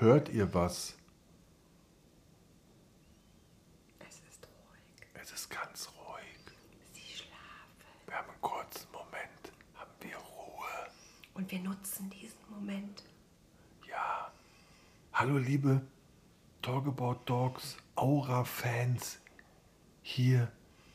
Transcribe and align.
Hört 0.00 0.30
ihr 0.30 0.54
was? 0.54 0.94
Es 3.98 4.14
ist 4.30 4.46
ruhig. 4.46 5.10
Es 5.22 5.30
ist 5.30 5.50
ganz 5.50 5.90
ruhig. 5.98 6.24
Sie 6.94 7.18
schlafen. 7.18 7.84
Wir 8.06 8.16
haben 8.16 8.30
einen 8.30 8.40
kurzen 8.40 8.86
Moment, 8.92 9.52
haben 9.74 9.90
wir 10.00 10.16
Ruhe. 10.16 10.88
Und 11.34 11.50
wir 11.50 11.58
nutzen 11.58 12.08
diesen 12.08 12.38
Moment. 12.48 13.02
Ja. 13.86 14.30
Hallo 15.12 15.36
liebe 15.36 15.82
Talk 16.62 16.86
About 16.86 17.18
Dogs 17.26 17.76
Aura-Fans. 17.94 19.18
Hier 20.00 20.48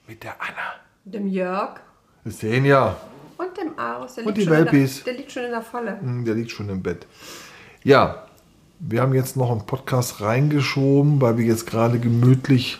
mit 0.07 0.23
der 0.23 0.41
Anna. 0.41 0.79
Dem 1.03 1.27
Jörg 1.27 1.79
Wir 2.23 2.31
sehen 2.31 2.65
ja, 2.65 2.97
und 3.37 3.55
dem 3.55 3.77
Aros. 3.77 4.15
Der 4.15 4.25
Und 4.25 4.35
liegt 4.35 4.47
die 4.47 4.51
Welpis. 4.51 5.03
Der, 5.03 5.13
der 5.13 5.21
liegt 5.21 5.31
schon 5.31 5.43
in 5.43 5.51
der 5.51 5.61
Falle. 5.61 5.99
hm, 5.99 6.25
der 6.25 6.33
liegt 6.33 6.49
schon 6.49 6.69
im 6.69 6.81
Bett. 6.81 7.05
Ja, 7.83 8.24
wir 8.79 9.01
haben 9.01 9.13
jetzt 9.13 9.38
noch 9.38 9.52
einen 9.52 9.65
Podcast 9.65 10.21
reingeschoben, 10.21 11.21
weil 11.21 11.38
wir 11.38 11.45
jetzt 11.45 11.66
gerade 11.66 11.99
gemütlich 11.99 12.79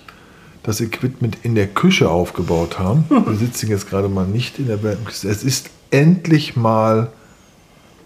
das 0.63 0.81
Equipment 0.81 1.38
in 1.44 1.55
der 1.55 1.67
Küche 1.67 2.09
aufgebaut 2.09 2.80
haben. 2.80 3.05
Wir 3.09 3.36
sitzen 3.36 3.70
jetzt 3.70 3.88
gerade 3.88 4.09
mal 4.09 4.26
nicht 4.26 4.58
in 4.58 4.66
der 4.66 4.81
Welpenküche. 4.81 5.30
Es 5.30 5.44
ist 5.44 5.70
endlich 5.91 6.55
mal 6.55 7.12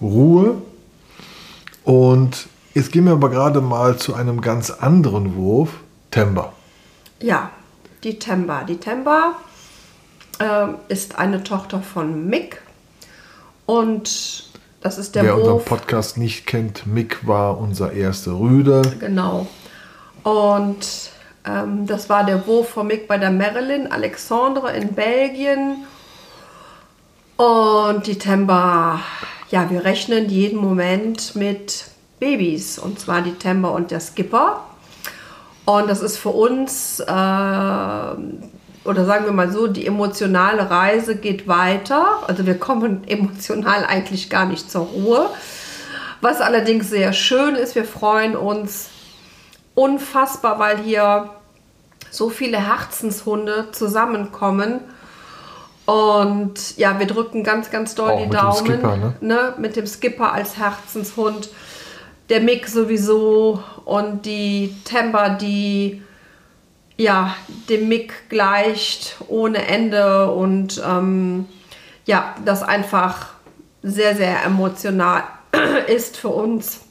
Ruhe. 0.01 0.61
Und 1.85 2.47
jetzt 2.73 2.91
gehen 2.91 3.05
wir 3.05 3.13
aber 3.13 3.29
gerade 3.29 3.61
mal 3.61 3.97
zu 3.97 4.13
einem 4.13 4.41
ganz 4.41 4.71
anderen 4.71 5.35
Wurf. 5.35 5.69
Temba. 6.11 6.51
Ja, 7.21 7.51
die 8.03 8.19
Temba. 8.19 8.63
Die 8.63 8.77
Temba 8.77 9.35
ähm, 10.39 10.75
ist 10.89 11.17
eine 11.17 11.43
Tochter 11.43 11.81
von 11.81 12.27
Mick. 12.27 12.61
Und 13.65 14.48
das 14.81 14.97
ist 14.97 15.15
der 15.15 15.23
Wer 15.23 15.35
unseren 15.35 15.53
Wurf. 15.53 15.65
Podcast 15.65 16.17
nicht 16.17 16.45
kennt, 16.45 16.87
Mick 16.87 17.27
war 17.27 17.57
unser 17.59 17.91
erster 17.91 18.39
Rüde. 18.39 18.81
Genau. 18.99 19.47
Und 20.23 21.11
ähm, 21.45 21.85
das 21.85 22.09
war 22.09 22.25
der 22.25 22.45
Wurf 22.47 22.69
von 22.69 22.87
Mick 22.87 23.07
bei 23.07 23.17
der 23.17 23.31
Marilyn 23.31 23.91
Alexandre 23.91 24.71
in 24.73 24.93
Belgien. 24.93 25.85
Und 27.37 28.07
die 28.07 28.17
Temba, 28.17 28.99
ja, 29.49 29.69
wir 29.69 29.85
rechnen 29.85 30.29
jeden 30.29 30.59
Moment 30.59 31.35
mit 31.35 31.85
Babys. 32.19 32.77
Und 32.77 32.99
zwar 32.99 33.21
die 33.21 33.33
Temba 33.33 33.69
und 33.69 33.91
der 33.91 33.99
Skipper. 33.99 34.63
Und 35.65 35.89
das 35.89 36.01
ist 36.01 36.17
für 36.17 36.29
uns, 36.29 36.99
äh, 36.99 37.05
oder 38.85 39.05
sagen 39.05 39.25
wir 39.25 39.31
mal 39.31 39.51
so, 39.51 39.67
die 39.67 39.85
emotionale 39.85 40.69
Reise 40.69 41.15
geht 41.15 41.47
weiter. 41.47 42.23
Also 42.27 42.45
wir 42.45 42.57
kommen 42.57 43.03
emotional 43.07 43.85
eigentlich 43.85 44.29
gar 44.29 44.45
nicht 44.45 44.69
zur 44.71 44.83
Ruhe. 44.83 45.29
Was 46.21 46.41
allerdings 46.41 46.89
sehr 46.89 47.13
schön 47.13 47.55
ist, 47.55 47.75
wir 47.75 47.85
freuen 47.85 48.35
uns 48.35 48.89
unfassbar, 49.75 50.59
weil 50.59 50.77
hier 50.79 51.29
so 52.11 52.29
viele 52.29 52.57
Herzenshunde 52.57 53.67
zusammenkommen. 53.71 54.81
Und 55.85 56.77
ja, 56.77 56.99
wir 56.99 57.07
drücken 57.07 57.43
ganz, 57.43 57.71
ganz 57.71 57.95
doll 57.95 58.11
Auch 58.11 58.23
die 58.23 58.29
Daumen. 58.29 58.65
Skipper, 58.65 59.13
ne? 59.21 59.53
Mit 59.57 59.75
dem 59.75 59.87
Skipper 59.87 60.33
als 60.33 60.57
Herzenshund. 60.57 61.49
Der 62.29 62.41
Mick 62.41 62.67
sowieso 62.67 63.63
und 63.85 64.25
die 64.25 64.75
Temper, 64.85 65.31
die 65.31 66.03
ja 66.99 67.33
dem 67.69 67.87
Mick 67.87 68.29
gleicht 68.29 69.15
ohne 69.29 69.65
Ende 69.65 70.31
und 70.31 70.81
ähm, 70.85 71.47
ja, 72.05 72.35
das 72.43 72.61
einfach 72.61 73.29
sehr, 73.81 74.15
sehr 74.15 74.43
emotional 74.43 75.23
ist 75.87 76.17
für 76.17 76.29
uns. 76.29 76.81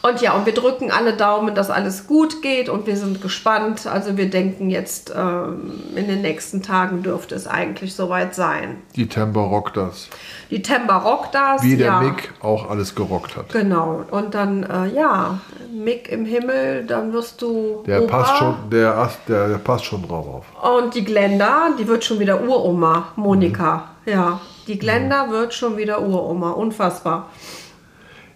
Und 0.00 0.20
ja, 0.20 0.32
und 0.34 0.46
wir 0.46 0.54
drücken 0.54 0.92
alle 0.92 1.14
Daumen, 1.14 1.56
dass 1.56 1.70
alles 1.70 2.06
gut 2.06 2.40
geht 2.40 2.68
und 2.68 2.86
wir 2.86 2.96
sind 2.96 3.20
gespannt. 3.20 3.86
Also 3.86 4.16
wir 4.16 4.30
denken 4.30 4.70
jetzt, 4.70 5.12
ähm, 5.16 5.72
in 5.96 6.06
den 6.06 6.22
nächsten 6.22 6.62
Tagen 6.62 7.02
dürfte 7.02 7.34
es 7.34 7.48
eigentlich 7.48 7.94
soweit 7.94 8.34
sein. 8.34 8.76
Die 8.94 9.08
Temba 9.08 9.40
rockt 9.40 9.76
das. 9.76 10.08
Die 10.50 10.62
Temba 10.62 10.98
rockt 10.98 11.34
das. 11.34 11.64
Wie 11.64 11.76
der 11.76 11.86
ja. 11.86 12.00
Mick 12.00 12.32
auch 12.40 12.70
alles 12.70 12.94
gerockt 12.94 13.36
hat. 13.36 13.48
Genau. 13.52 14.04
Und 14.12 14.34
dann, 14.34 14.62
äh, 14.62 14.86
ja, 14.94 15.40
Mick 15.72 16.08
im 16.08 16.24
Himmel, 16.24 16.86
dann 16.86 17.12
wirst 17.12 17.42
du. 17.42 17.82
Der 17.86 18.04
Opa. 18.04 18.18
passt 18.18 18.38
schon, 18.38 18.54
der, 18.70 19.10
der, 19.26 19.48
der 19.48 19.58
passt 19.58 19.84
schon 19.84 20.06
drauf 20.06 20.26
auf. 20.26 20.80
Und 20.80 20.94
die 20.94 21.04
Glenda, 21.04 21.70
die 21.76 21.88
wird 21.88 22.04
schon 22.04 22.20
wieder 22.20 22.40
Uroma, 22.40 23.08
Monika. 23.16 23.90
Ja, 24.06 24.40
die 24.68 24.78
Glenda 24.78 25.28
wird 25.28 25.52
schon 25.54 25.76
wieder 25.76 26.00
Uroma. 26.00 26.52
Unfassbar. 26.52 27.30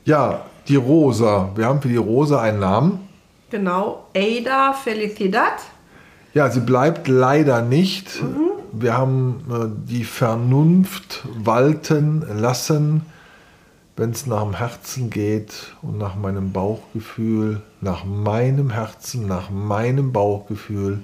Ja, 0.04 0.40
die 0.68 0.76
Rosa. 0.76 1.50
Wir 1.54 1.66
haben 1.66 1.80
für 1.80 1.88
die 1.88 1.96
Rosa 1.96 2.40
einen 2.40 2.60
Namen. 2.60 3.08
Genau. 3.50 4.06
Ada 4.14 4.72
Felicidad. 4.72 5.54
Ja, 6.34 6.50
sie 6.50 6.60
bleibt 6.60 7.08
leider 7.08 7.60
nicht. 7.60 8.22
Wir 8.72 8.96
haben 8.96 9.44
äh, 9.50 9.90
die 9.90 10.04
Vernunft 10.04 11.24
walten 11.36 12.24
lassen, 12.40 13.02
wenn 13.96 14.10
es 14.10 14.26
nach 14.26 14.42
dem 14.42 14.54
Herzen 14.54 15.10
geht 15.10 15.74
und 15.82 15.98
nach 15.98 16.16
meinem 16.16 16.52
Bauchgefühl, 16.52 17.60
nach 17.82 18.04
meinem 18.04 18.70
Herzen, 18.70 19.26
nach 19.26 19.50
meinem 19.50 20.12
Bauchgefühl, 20.12 21.00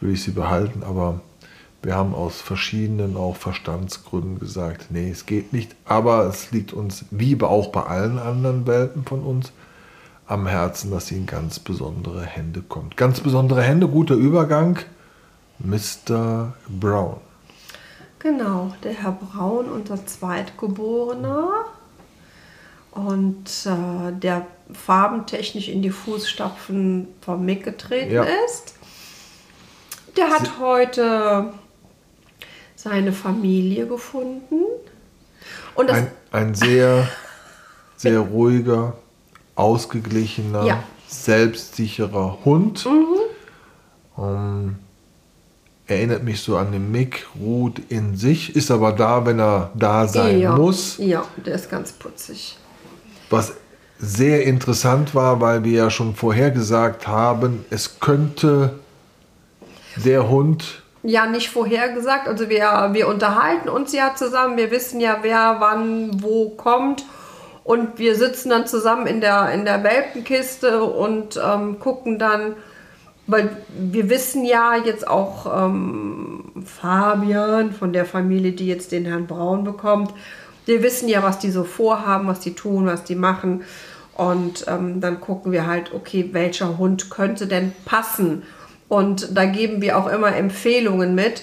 würde 0.00 0.14
ich 0.14 0.22
sie 0.22 0.30
behalten. 0.30 0.84
Aber 0.84 1.20
wir 1.86 1.94
haben 1.94 2.16
aus 2.16 2.40
verschiedenen 2.40 3.16
auch 3.16 3.36
Verstandsgründen 3.36 4.40
gesagt, 4.40 4.86
nee, 4.90 5.08
es 5.08 5.24
geht 5.24 5.52
nicht. 5.52 5.76
Aber 5.84 6.24
es 6.24 6.50
liegt 6.50 6.72
uns, 6.72 7.04
wie 7.12 7.40
auch 7.40 7.68
bei 7.68 7.84
allen 7.84 8.18
anderen 8.18 8.66
Welpen 8.66 9.04
von 9.04 9.22
uns, 9.22 9.52
am 10.26 10.48
Herzen, 10.48 10.90
dass 10.90 11.06
sie 11.06 11.14
in 11.14 11.26
ganz 11.26 11.60
besondere 11.60 12.26
Hände 12.26 12.60
kommt. 12.62 12.96
Ganz 12.96 13.20
besondere 13.20 13.62
Hände, 13.62 13.86
guter 13.86 14.16
Übergang. 14.16 14.80
Mr. 15.60 16.54
Brown. 16.68 17.18
Genau, 18.18 18.74
der 18.82 18.94
Herr 18.94 19.12
Braun, 19.12 19.66
unser 19.66 20.04
Zweitgeborener. 20.04 21.66
Und 22.90 23.48
äh, 23.64 24.12
der 24.12 24.44
farbentechnisch 24.72 25.68
in 25.68 25.82
die 25.82 25.90
Fußstapfen 25.90 27.06
von 27.20 27.44
Mick 27.44 27.62
getreten 27.62 28.12
Ja. 28.12 28.24
ist. 28.44 28.74
Der 30.16 30.30
hat 30.30 30.58
heute 30.58 31.52
seine 32.86 33.12
Familie 33.12 33.86
gefunden. 33.88 34.60
Und 35.74 35.90
Ein, 35.90 36.06
ein 36.30 36.54
sehr, 36.54 37.08
sehr 37.96 38.20
ruhiger, 38.20 38.94
ausgeglichener, 39.56 40.64
Ja. 40.64 40.82
selbstsicherer 41.08 42.38
Hund. 42.44 42.86
Ähm, 44.16 44.76
erinnert 45.88 46.22
mich 46.22 46.40
so 46.40 46.56
an 46.56 46.70
den 46.70 46.92
Mick, 46.92 47.26
ruht 47.40 47.80
in 47.88 48.16
sich, 48.16 48.54
ist 48.54 48.70
aber 48.70 48.92
da, 48.92 49.26
wenn 49.26 49.40
er 49.40 49.72
da 49.74 50.06
sein 50.06 50.38
ja, 50.38 50.54
muss. 50.56 50.98
Ja, 50.98 51.24
der 51.44 51.56
ist 51.56 51.68
ganz 51.68 51.90
putzig. 51.90 52.56
Was 53.30 53.54
sehr 53.98 54.44
interessant 54.44 55.12
war, 55.12 55.40
weil 55.40 55.64
wir 55.64 55.72
ja 55.72 55.90
schon 55.90 56.14
vorher 56.14 56.52
gesagt 56.52 57.08
haben, 57.08 57.64
es 57.70 57.98
könnte 57.98 58.78
der 59.96 60.28
Hund 60.28 60.82
Ja, 61.06 61.26
nicht 61.26 61.50
vorhergesagt. 61.50 62.26
Also 62.26 62.48
wir, 62.48 62.90
wir 62.92 63.06
unterhalten 63.06 63.68
uns 63.68 63.92
ja 63.92 64.16
zusammen. 64.16 64.56
Wir 64.56 64.72
wissen 64.72 64.98
ja, 64.98 65.18
wer 65.22 65.56
wann 65.60 66.20
wo 66.20 66.50
kommt. 66.50 67.04
Und 67.62 68.00
wir 68.00 68.16
sitzen 68.16 68.50
dann 68.50 68.66
zusammen 68.66 69.06
in 69.06 69.20
der, 69.20 69.52
in 69.52 69.64
der 69.64 69.84
Welpenkiste 69.84 70.82
und 70.82 71.40
ähm, 71.42 71.78
gucken 71.78 72.18
dann, 72.18 72.56
weil 73.28 73.56
wir 73.78 74.10
wissen 74.10 74.44
ja 74.44 74.74
jetzt 74.76 75.06
auch 75.06 75.46
ähm, 75.46 76.44
Fabian 76.64 77.70
von 77.70 77.92
der 77.92 78.04
Familie, 78.04 78.52
die 78.52 78.66
jetzt 78.66 78.90
den 78.90 79.04
Herrn 79.04 79.28
Braun 79.28 79.62
bekommt. 79.62 80.12
Wir 80.64 80.82
wissen 80.82 81.08
ja, 81.08 81.22
was 81.22 81.38
die 81.38 81.52
so 81.52 81.62
vorhaben, 81.62 82.26
was 82.26 82.40
die 82.40 82.54
tun, 82.54 82.86
was 82.86 83.04
die 83.04 83.14
machen. 83.14 83.62
Und 84.14 84.64
ähm, 84.66 85.00
dann 85.00 85.20
gucken 85.20 85.52
wir 85.52 85.68
halt, 85.68 85.94
okay, 85.94 86.30
welcher 86.32 86.78
Hund 86.78 87.10
könnte 87.10 87.46
denn 87.46 87.72
passen? 87.84 88.42
Und 88.88 89.36
da 89.36 89.44
geben 89.46 89.80
wir 89.80 89.98
auch 89.98 90.06
immer 90.06 90.34
Empfehlungen 90.34 91.14
mit. 91.14 91.42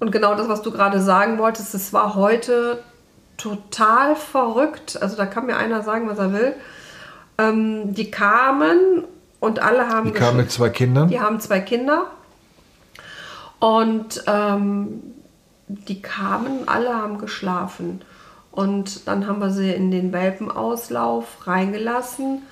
Und 0.00 0.10
genau 0.10 0.34
das, 0.34 0.48
was 0.48 0.62
du 0.62 0.70
gerade 0.70 1.00
sagen 1.00 1.38
wolltest, 1.38 1.74
es 1.74 1.92
war 1.92 2.14
heute 2.14 2.82
total 3.36 4.16
verrückt. 4.16 5.00
Also 5.00 5.16
da 5.16 5.26
kann 5.26 5.46
mir 5.46 5.56
einer 5.56 5.82
sagen, 5.82 6.08
was 6.08 6.18
er 6.18 6.32
will. 6.32 6.54
Ähm, 7.38 7.94
die 7.94 8.10
kamen 8.10 9.04
und 9.40 9.60
alle 9.60 9.88
haben 9.88 10.06
die 10.12 10.12
kam 10.12 10.34
gesch- 10.34 10.38
mit 10.38 10.52
zwei 10.52 10.68
Kindern. 10.68 11.08
die 11.08 11.20
haben 11.20 11.40
zwei 11.40 11.60
Kinder 11.60 12.06
und 13.58 14.22
ähm, 14.26 15.02
die 15.66 16.00
kamen, 16.02 16.66
alle 16.68 16.94
haben 16.94 17.18
geschlafen. 17.18 18.02
Und 18.52 19.08
dann 19.08 19.26
haben 19.26 19.40
wir 19.40 19.50
sie 19.50 19.70
in 19.72 19.90
den 19.90 20.12
Welpenauslauf 20.12 21.46
reingelassen. 21.46 22.42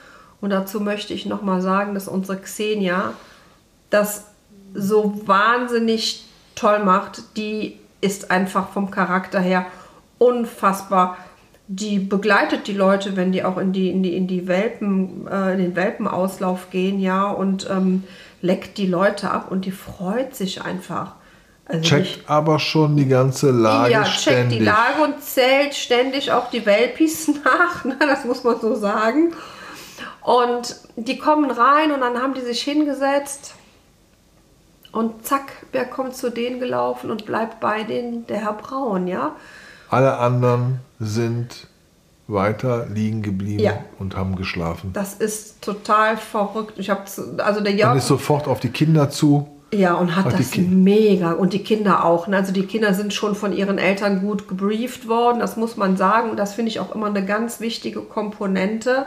Und 0.41 0.51
dazu 0.51 0.81
möchte 0.81 1.15
ich 1.15 1.27
nochmal 1.27 1.61
sagen, 1.61 1.95
dass 1.95 2.09
unsere 2.09 2.39
Xenia 2.39 3.13
das 3.93 4.27
so 4.75 5.23
wahnsinnig 5.27 6.25
toll 6.57 6.81
macht. 6.81 7.37
Die 7.37 7.79
ist 8.01 8.33
einfach 8.33 8.71
vom 8.71 8.91
Charakter 8.91 9.39
her 9.39 9.67
unfassbar 10.19 11.17
die 11.69 11.99
begleitet 11.99 12.67
die 12.67 12.75
Leute, 12.75 13.17
wenn 13.17 13.33
die 13.33 13.45
auch 13.45 13.57
in 13.57 13.73
die, 13.73 13.89
in 13.91 14.03
die, 14.03 14.15
in 14.15 14.27
die 14.27 14.47
Welpen, 14.47 15.27
äh, 15.27 15.53
in 15.53 15.59
den 15.59 15.77
Welpenauslauf 15.77 16.71
gehen, 16.71 17.01
ja, 17.01 17.31
und 17.31 17.69
ähm, 17.71 18.05
leckt 18.43 18.77
die 18.77 18.87
Leute 18.87 19.31
ab 19.31 19.51
und 19.51 19.65
die 19.65 19.71
freut 19.71 20.35
sich 20.35 20.63
einfach. 20.63 21.15
Also 21.65 21.83
Checkt 21.83 22.03
nicht- 22.19 22.29
aber 22.31 22.59
schon 22.59 22.97
die 22.97 23.07
ganze 23.07 23.51
Lage 23.53 23.93
ja, 23.93 24.03
checkt 24.03 24.21
ständig. 24.21 24.59
die 24.59 24.65
Lage 24.65 25.03
und 25.03 25.23
zählt 25.23 25.75
ständig 25.75 26.31
auch 26.33 26.51
die 26.51 26.67
Welpis 26.67 27.29
nach, 27.45 27.85
ne? 27.85 27.97
das 28.01 28.25
muss 28.25 28.45
man 28.45 28.61
so 28.61 28.75
sagen. 28.75 29.33
Und 30.21 30.77
die 30.97 31.17
kommen 31.17 31.51
rein 31.51 31.91
und 31.93 32.01
dann 32.01 32.21
haben 32.21 32.35
die 32.35 32.43
sich 32.43 32.61
hingesetzt 32.63 33.55
und 34.93 35.25
zack, 35.27 35.53
wer 35.73 35.85
kommt 35.85 36.15
zu 36.15 36.31
denen 36.31 36.61
gelaufen 36.61 37.11
und 37.11 37.27
bleibt 37.27 37.61
bei 37.61 37.83
denen? 37.83 38.27
Der 38.27 38.39
Herr 38.43 38.53
Braun, 38.53 39.07
ja. 39.07 39.35
Alle 39.91 40.19
anderen 40.19 40.81
sind 41.01 41.67
weiter 42.29 42.87
liegen 42.87 43.23
geblieben 43.23 43.61
Ja. 43.63 43.75
und 43.99 44.17
haben 44.17 44.37
geschlafen. 44.37 44.91
Das 44.93 45.15
ist 45.15 45.63
total 45.63 46.17
verrückt. 46.17 46.79
Ich 46.79 46.89
habe 46.91 47.03
also 47.39 47.61
der 47.61 47.73
Dann 47.73 47.79
Jörg 47.79 47.97
ist 47.97 48.07
sofort 48.07 48.47
auf 48.49 48.61
die 48.61 48.71
Kinder 48.71 49.11
zu. 49.11 49.49
Ja, 49.75 49.95
und 49.95 50.17
hat 50.17 50.27
Hat 50.27 50.39
das 50.39 50.55
mega. 50.57 51.33
Und 51.33 51.55
die 51.55 51.63
Kinder 51.65 52.05
auch. 52.05 52.27
Ne? 52.27 52.37
Also 52.37 52.53
die 52.53 52.67
Kinder 52.67 52.93
sind 52.93 53.15
schon 53.15 53.35
von 53.35 53.55
ihren 53.55 53.79
Eltern 53.79 54.21
gut 54.21 54.47
gebrieft 54.47 55.09
worden, 55.09 55.41
das 55.41 55.57
muss 55.57 55.79
man 55.79 55.97
sagen. 55.97 56.31
Und 56.31 56.37
das 56.37 56.53
finde 56.55 56.71
ich 56.71 56.79
auch 56.81 56.95
immer 56.95 57.07
eine 57.07 57.25
ganz 57.25 57.61
wichtige 57.61 58.03
Komponente. 58.03 59.07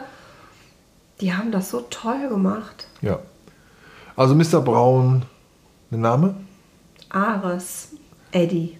Die 1.22 1.34
haben 1.34 1.52
das 1.52 1.70
so 1.70 1.82
toll 1.90 2.30
gemacht. 2.30 2.88
Ja. 3.02 3.20
Also 4.16 4.34
Mr. 4.34 4.62
Braun, 4.62 5.24
der 5.92 6.00
Name? 6.00 6.36
Ares, 7.10 7.90
Eddie 8.32 8.78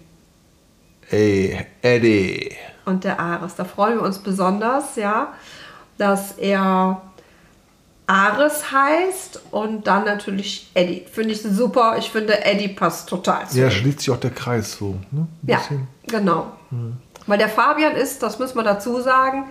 Ey, 1.10 1.64
Eddie. 1.82 2.50
und 2.84 3.04
der 3.04 3.20
Ares. 3.20 3.54
Da 3.54 3.64
freuen 3.64 3.98
wir 3.98 4.02
uns 4.02 4.18
besonders, 4.18 4.96
ja, 4.96 5.32
dass 5.98 6.32
er 6.32 7.00
Ares 8.08 8.70
heißt 8.70 9.40
und 9.50 9.86
dann 9.86 10.04
natürlich 10.04 10.70
Eddie. 10.74 11.04
Finde 11.10 11.30
ich 11.32 11.42
super. 11.42 11.96
Ich 11.98 12.10
finde, 12.10 12.44
Eddie 12.44 12.68
passt 12.68 13.08
total 13.08 13.48
zu 13.48 13.58
Ja, 13.58 13.70
schließt 13.70 14.00
sich 14.00 14.10
auch 14.10 14.20
der 14.20 14.30
Kreis 14.30 14.72
so. 14.76 14.96
Ne? 15.10 15.26
Ein 15.42 15.48
Ja, 15.48 15.60
genau. 16.06 16.52
Weil 17.26 17.38
der 17.38 17.48
Fabian 17.48 17.96
ist, 17.96 18.22
das 18.22 18.38
müssen 18.38 18.56
wir 18.56 18.62
dazu 18.62 19.00
sagen, 19.00 19.46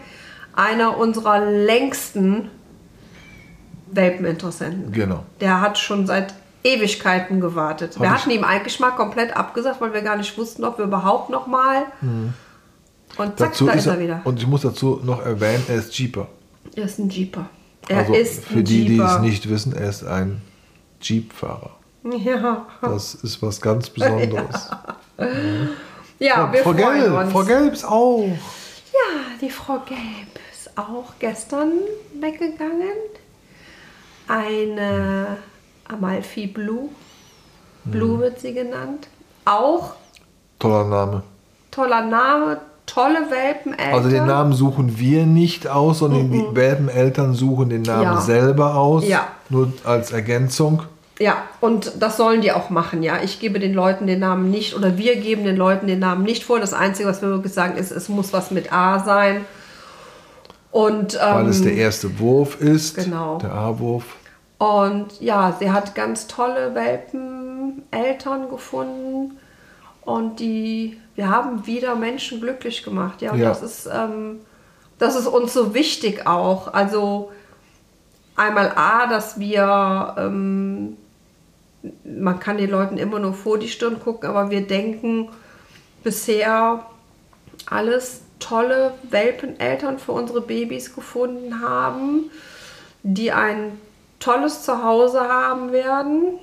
einer 0.54 0.98
unserer 0.98 1.40
längsten 1.46 2.50
Welpeninteressenten. 3.92 4.92
Genau. 4.92 5.24
Der 5.42 5.60
hat 5.62 5.78
schon 5.78 6.08
seit 6.08 6.34
Ewigkeiten 6.66 7.40
gewartet. 7.40 8.00
wir 8.00 8.10
Hab 8.10 8.16
ich- 8.18 8.22
hatten 8.24 8.32
ihm 8.32 8.44
eigentlich 8.44 8.80
mal 8.80 8.92
komplett 8.92 9.36
abgesagt, 9.38 9.80
weil 9.82 9.94
wir 9.94 10.02
gar 10.02 10.18
nicht 10.18 10.38
wussten, 10.38 10.64
ob 10.64 10.78
wir 10.78 10.86
überhaupt 10.86 11.30
noch 11.30 11.48
mal. 11.48 11.84
Und 12.02 13.38
zack, 13.38 13.52
Dazu 13.52 13.66
da 13.68 13.74
ist 13.74 13.86
er 13.86 13.94
er, 13.94 14.00
wieder. 14.00 14.22
und 14.26 14.40
ich 14.40 14.48
muss 14.48 14.62
dazu 14.64 15.00
noch 15.04 15.24
erwähnen, 15.26 15.64
er 15.70 15.76
ist 15.76 15.98
Jeeper. 15.98 16.28
Er 16.76 16.84
ist 16.86 17.00
ein 17.00 17.10
Jeeper. 17.10 17.46
Er 17.88 18.00
Also 18.00 18.14
ist 18.14 18.46
für 18.46 18.56
ein 18.60 18.66
die, 18.66 18.86
die 18.86 18.94
es 18.98 19.00
Jeeper. 19.12 19.20
nicht 19.20 19.50
wissen, 19.50 19.74
er 19.74 19.90
ist 19.90 20.04
ein 20.04 20.42
Jeep-Fahrer. 21.02 21.72
Ja, 22.18 22.66
Das 22.82 23.14
ist 23.16 23.42
was 23.42 23.62
ganz 23.62 23.90
Besonderes. 23.90 24.70
ja 26.20 26.52
wir 26.52 26.62
Frau 26.64 26.74
freuen 26.74 26.78
Gelb, 27.00 27.14
uns. 27.14 27.32
Frau 27.32 27.44
Gelb 27.44 27.74
ist 27.74 27.86
auch. 27.86 28.28
Ja, 28.28 29.22
die 29.42 29.50
Frau 29.50 29.80
Gelb 29.88 30.40
ist 30.52 30.78
auch 30.78 31.14
gestern 31.20 31.72
weggegangen. 32.20 32.90
Eine 34.28 35.38
Amalfi 35.88 36.48
Blue. 36.48 36.90
Blue 37.86 38.20
wird 38.20 38.40
sie 38.40 38.54
genannt. 38.54 39.08
Auch 39.46 39.94
Toller 40.60 40.86
Name. 40.86 41.24
toller 41.70 42.02
Name, 42.06 42.62
tolle 42.86 43.30
Welpeneltern. 43.30 43.94
Also 43.94 44.10
den 44.10 44.26
Namen 44.26 44.54
suchen 44.54 44.98
wir 44.98 45.26
nicht 45.26 45.68
aus, 45.68 46.00
sondern 46.00 46.32
die 46.32 46.44
Welpeneltern 46.54 47.34
suchen 47.34 47.70
den 47.70 47.84
Namen 47.84 48.04
Ja. 48.04 48.22
selber 48.22 48.76
aus. 48.76 49.08
Ja. 49.08 49.28
Nur 49.50 49.72
als 49.84 50.12
Ergänzung. 50.12 50.82
Ja, 51.20 51.38
und 51.62 51.94
das 52.00 52.18
sollen 52.18 52.42
die 52.42 52.52
auch 52.52 52.70
machen, 52.70 53.04
ja. 53.04 53.22
Ich 53.24 53.40
gebe 53.40 53.60
den 53.60 53.74
Leuten 53.74 54.08
den 54.08 54.20
Namen 54.20 54.50
nicht 54.50 54.76
oder 54.76 54.98
wir 54.98 55.16
geben 55.18 55.44
den 55.46 55.56
Leuten 55.56 55.88
den 55.88 56.00
Namen 56.00 56.24
nicht 56.24 56.44
vor. 56.44 56.60
Das 56.60 56.74
Einzige, 56.74 57.08
was 57.08 57.22
wir 57.22 57.30
wirklich 57.30 57.54
sagen, 57.54 57.78
ist, 57.78 57.92
es 57.92 58.10
muss 58.10 58.34
was 58.34 58.50
mit 58.52 58.74
A 58.74 59.00
sein. 59.04 59.46
Und, 60.72 61.16
Weil 61.22 61.44
ähm, 61.44 61.50
es 61.50 61.62
der 61.62 61.74
erste 61.74 62.20
Wurf 62.20 62.60
ist. 62.60 62.96
genau. 62.96 63.38
Der 63.38 63.54
A-Wurf. 63.54 64.04
Und 64.66 65.22
ja, 65.22 65.56
sie 65.60 65.72
hat 65.72 65.94
ganz 65.94 66.26
tolle 66.26 66.74
Welpeneltern 66.74 68.50
gefunden 68.50 69.38
und 70.02 70.40
die, 70.40 71.00
wir 71.14 71.30
haben 71.30 71.68
wieder 71.68 71.94
Menschen 71.94 72.42
glücklich 72.42 72.82
gemacht. 72.82 73.22
Ja, 73.22 73.34
und 73.34 73.40
Ja. 73.42 73.50
das 73.50 73.62
ist, 73.62 73.86
ähm, 73.86 74.40
das 74.98 75.16
ist 75.16 75.28
uns 75.28 75.54
so 75.54 75.76
wichtig 75.76 76.26
auch. 76.26 76.74
Also 76.74 77.32
einmal 78.36 78.72
A, 78.76 79.06
dass 79.06 79.40
wir, 79.40 80.16
ähm, 80.18 80.98
man 82.04 82.40
kann 82.40 82.58
den 82.58 82.72
Leuten 82.72 82.98
immer 82.98 83.20
nur 83.20 83.36
vor 83.36 83.60
die 83.60 83.70
Stirn 83.70 84.00
gucken, 84.00 84.28
aber 84.28 84.50
wir 84.50 84.66
denken 84.66 85.30
bisher 86.04 86.84
alles 87.68 88.22
tolle 88.40 88.96
Welpeneltern 89.12 90.00
für 90.00 90.14
unsere 90.14 90.42
Babys 90.42 90.96
gefunden 90.96 91.62
haben, 91.62 92.32
die 93.04 93.32
ein 93.32 93.80
tolles 94.25 94.63
Zuhause 94.63 95.22
haben 95.22 95.72
werden. 95.72 96.39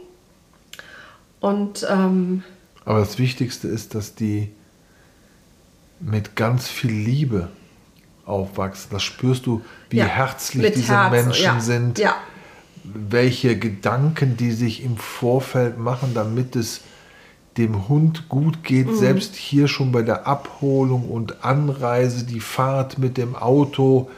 Und 1.40 1.86
ähm, 1.90 2.44
Aber 2.84 3.00
das 3.00 3.18
Wichtigste 3.18 3.68
ist, 3.68 3.94
dass 3.94 4.14
die 4.14 4.52
mit 6.00 6.36
ganz 6.36 6.68
viel 6.68 6.92
Liebe 6.92 7.48
aufwachsen. 8.24 8.88
Das 8.92 9.02
spürst 9.02 9.46
du, 9.46 9.62
wie 9.90 9.98
ja, 9.98 10.04
herzlich 10.04 10.72
diese 10.72 10.92
Herz, 10.92 11.10
Menschen 11.10 11.44
ja, 11.44 11.60
sind. 11.60 11.98
Ja, 11.98 12.14
welche 12.84 13.58
Gedanken 13.58 14.36
die 14.36 14.52
sich 14.52 14.82
im 14.82 14.96
Vorfeld 14.96 15.78
machen, 15.78 16.12
damit 16.14 16.56
es 16.56 16.80
dem 17.56 17.88
Hund 17.88 18.28
gut 18.28 18.64
geht, 18.64 18.88
Mhm. 18.88 18.96
selbst 18.96 19.36
hier 19.36 19.68
schon 19.68 19.92
bei 19.92 20.02
der 20.02 20.26
Abholung 20.26 21.08
und 21.10 21.44
Anreise, 21.44 22.24
die 22.24 22.40
Fahrt 22.40 22.98
mit 22.98 23.16
dem 23.18 23.36
Auto, 23.36 24.10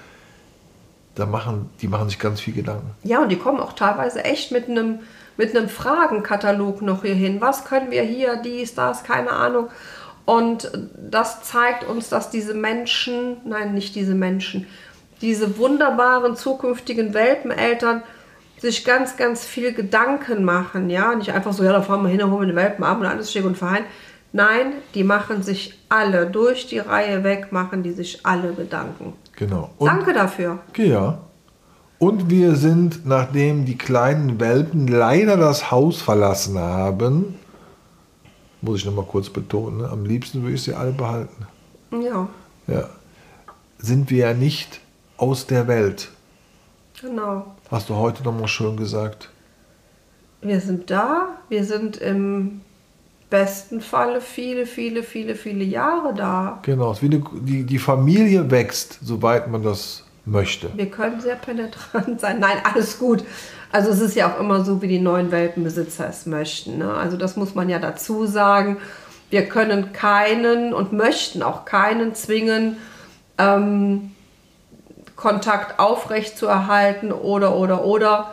da 1.14 1.26
machen, 1.26 1.70
die 1.80 1.88
machen 1.88 2.08
sich 2.08 2.18
ganz 2.18 2.40
viel 2.40 2.54
Gedanken. 2.54 2.90
ja, 3.02 3.20
und 3.20 3.28
die 3.28 3.38
kommen 3.38 3.60
auch 3.60 3.74
teilweise 3.74 4.24
echt 4.24 4.50
mit 4.52 4.68
einem 4.68 5.00
mit 5.36 5.56
einem 5.56 5.68
Fragenkatalog 5.68 6.82
noch 6.82 7.02
hier 7.02 7.14
hin. 7.14 7.40
Was 7.40 7.64
können 7.64 7.90
wir 7.90 8.02
hier, 8.02 8.36
dies, 8.36 8.74
das, 8.74 9.04
keine 9.04 9.30
Ahnung. 9.30 9.68
Und 10.24 10.70
das 10.96 11.42
zeigt 11.42 11.84
uns, 11.84 12.08
dass 12.08 12.30
diese 12.30 12.54
Menschen, 12.54 13.38
nein, 13.44 13.74
nicht 13.74 13.94
diese 13.94 14.14
Menschen, 14.14 14.66
diese 15.20 15.58
wunderbaren 15.58 16.36
zukünftigen 16.36 17.14
Welpeneltern 17.14 18.02
sich 18.58 18.84
ganz, 18.84 19.16
ganz 19.16 19.44
viel 19.44 19.74
Gedanken 19.74 20.44
machen. 20.44 20.88
Ja, 20.88 21.14
nicht 21.14 21.32
einfach 21.32 21.52
so, 21.52 21.64
ja, 21.64 21.72
da 21.72 21.82
fahren 21.82 22.02
wir 22.02 22.08
hin, 22.08 22.20
dann 22.20 22.30
holen 22.30 22.48
wir 22.48 22.54
den 22.54 22.56
Welpen 22.56 22.84
ab 22.84 23.00
und 23.00 23.06
alles 23.06 23.32
schick 23.32 23.44
und 23.44 23.58
fein. 23.58 23.84
Nein, 24.32 24.72
die 24.94 25.04
machen 25.04 25.42
sich 25.42 25.78
alle 25.88 26.26
durch 26.26 26.66
die 26.66 26.78
Reihe 26.78 27.22
weg, 27.22 27.52
machen 27.52 27.82
die 27.82 27.92
sich 27.92 28.24
alle 28.24 28.52
Gedanken. 28.52 29.12
Genau. 29.36 29.70
Und, 29.78 29.86
Danke 29.88 30.12
dafür. 30.12 30.58
Ja. 30.76 31.18
Und 31.98 32.30
wir 32.30 32.54
sind, 32.56 33.06
nachdem 33.06 33.64
die 33.64 33.78
kleinen 33.78 34.38
Welpen 34.40 34.86
leider 34.88 35.36
das 35.36 35.70
Haus 35.70 36.02
verlassen 36.02 36.58
haben, 36.58 37.36
muss 38.60 38.80
ich 38.80 38.84
noch 38.86 38.94
mal 38.94 39.04
kurz 39.04 39.28
betonen, 39.28 39.78
ne? 39.78 39.88
am 39.88 40.04
liebsten 40.04 40.42
würde 40.42 40.54
ich 40.54 40.62
sie 40.62 40.74
alle 40.74 40.92
behalten. 40.92 41.46
Ja, 41.92 42.28
Ja. 42.66 42.88
Sind 43.78 44.10
wir 44.10 44.28
ja 44.28 44.34
nicht 44.34 44.80
aus 45.18 45.46
der 45.46 45.68
Welt. 45.68 46.08
genau. 47.00 47.54
Hast 47.70 47.88
du 47.90 47.94
heute 47.96 48.22
noch 48.22 48.38
mal 48.38 48.48
schön 48.48 48.76
gesagt. 48.76 49.30
Wir 50.40 50.60
sind 50.60 50.90
da, 50.90 51.28
wir 51.48 51.64
sind 51.64 51.96
im 51.98 52.60
besten 53.34 53.80
Falle 53.80 54.20
viele, 54.20 54.64
viele, 54.64 55.02
viele, 55.02 55.34
viele 55.34 55.64
Jahre 55.64 56.14
da. 56.14 56.60
Genau, 56.62 56.92
es 56.92 57.02
wie 57.02 57.06
eine, 57.06 57.24
die, 57.32 57.64
die 57.64 57.78
Familie 57.80 58.48
wächst, 58.48 59.00
soweit 59.02 59.50
man 59.50 59.64
das 59.64 60.04
möchte. 60.24 60.70
Wir 60.76 60.88
können 60.88 61.20
sehr 61.20 61.34
penetrant 61.34 62.20
sein. 62.20 62.38
Nein, 62.38 62.58
alles 62.62 62.96
gut. 63.00 63.24
Also 63.72 63.90
es 63.90 64.00
ist 64.00 64.14
ja 64.14 64.32
auch 64.32 64.38
immer 64.38 64.64
so, 64.64 64.82
wie 64.82 64.86
die 64.86 65.00
neuen 65.00 65.32
Welpenbesitzer 65.32 66.08
es 66.08 66.26
möchten. 66.26 66.78
Ne? 66.78 66.94
Also 66.94 67.16
das 67.16 67.34
muss 67.34 67.56
man 67.56 67.68
ja 67.68 67.80
dazu 67.80 68.24
sagen. 68.24 68.76
Wir 69.30 69.48
können 69.48 69.92
keinen 69.92 70.72
und 70.72 70.92
möchten 70.92 71.42
auch 71.42 71.64
keinen 71.64 72.14
zwingen, 72.14 72.76
ähm, 73.36 74.12
Kontakt 75.16 75.80
aufrecht 75.80 76.38
zu 76.38 76.46
erhalten 76.46 77.10
oder, 77.10 77.56
oder, 77.56 77.84
oder. 77.84 78.30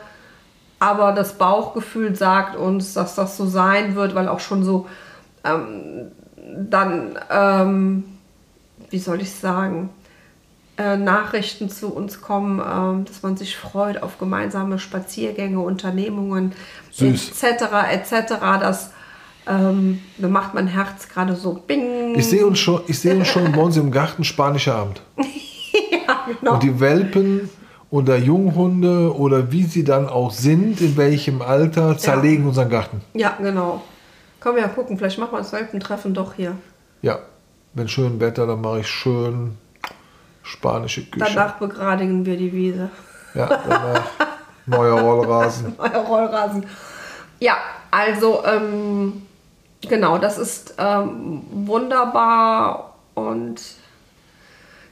Aber 0.81 1.11
das 1.11 1.37
Bauchgefühl 1.37 2.15
sagt 2.15 2.55
uns, 2.55 2.95
dass 2.95 3.13
das 3.13 3.37
so 3.37 3.45
sein 3.45 3.93
wird, 3.93 4.15
weil 4.15 4.27
auch 4.27 4.39
schon 4.39 4.63
so 4.63 4.87
ähm, 5.43 6.07
dann, 6.35 7.19
ähm, 7.29 8.03
wie 8.89 8.97
soll 8.97 9.21
ich 9.21 9.31
sagen, 9.31 9.91
äh, 10.79 10.97
Nachrichten 10.97 11.69
zu 11.69 11.93
uns 11.93 12.19
kommen, 12.21 12.59
ähm, 12.59 13.05
dass 13.05 13.21
man 13.21 13.37
sich 13.37 13.57
freut 13.57 14.01
auf 14.01 14.17
gemeinsame 14.17 14.79
Spaziergänge, 14.79 15.59
Unternehmungen 15.59 16.53
Süß. 16.89 17.43
etc. 17.43 17.63
etc. 17.91 18.33
Das 18.59 18.89
Ähm, 19.47 20.01
macht 20.17 20.53
mein 20.55 20.67
Herz 20.67 21.09
gerade 21.09 21.35
so 21.35 21.53
bing. 21.53 22.15
Ich 22.15 22.27
sehe 22.27 22.45
uns 22.45 22.57
schon, 22.59 22.81
ich 22.87 22.99
sehe 22.99 23.15
uns 23.15 23.27
schon 23.27 23.53
uns 23.55 23.75
im 23.77 23.91
Garten 23.91 24.23
spanischer 24.23 24.75
Abend. 24.75 25.01
ja, 25.17 26.25
genau. 26.39 26.53
Und 26.53 26.63
die 26.63 26.79
Welpen 26.79 27.49
oder 27.91 28.17
Junghunde 28.17 29.13
oder 29.15 29.51
wie 29.51 29.63
sie 29.63 29.83
dann 29.83 30.07
auch 30.07 30.31
sind, 30.31 30.81
in 30.81 30.97
welchem 30.97 31.41
Alter, 31.41 31.97
zerlegen 31.97 32.47
unseren 32.47 32.69
Garten. 32.69 33.01
ja, 33.13 33.37
genau. 33.39 33.83
Komm 34.39 34.57
ja 34.57 34.67
gucken, 34.69 34.97
vielleicht 34.97 35.19
machen 35.19 35.33
wir 35.33 35.37
das 35.37 35.53
Welpentreffen 35.53 36.15
doch 36.15 36.33
hier. 36.33 36.55
Ja, 37.03 37.19
wenn 37.73 37.87
schön 37.87 38.19
Wetter, 38.19 38.47
dann 38.47 38.61
mache 38.61 38.79
ich 38.79 38.87
schön 38.87 39.55
spanische 40.41 41.05
Küche. 41.05 41.25
Danach 41.35 41.59
begradigen 41.59 42.25
wir 42.25 42.37
die 42.37 42.51
Wiese. 42.51 42.89
Ja, 43.35 43.45
danach 43.47 44.05
neuer 44.65 44.99
Rollrasen. 44.99 45.75
Euer 45.77 46.03
Rollrasen. 46.05 46.65
Ja, 47.39 47.57
also 47.91 48.43
ähm, 48.45 49.21
genau, 49.81 50.17
das 50.17 50.37
ist 50.39 50.73
ähm, 50.79 51.43
wunderbar 51.51 52.95
und 53.13 53.61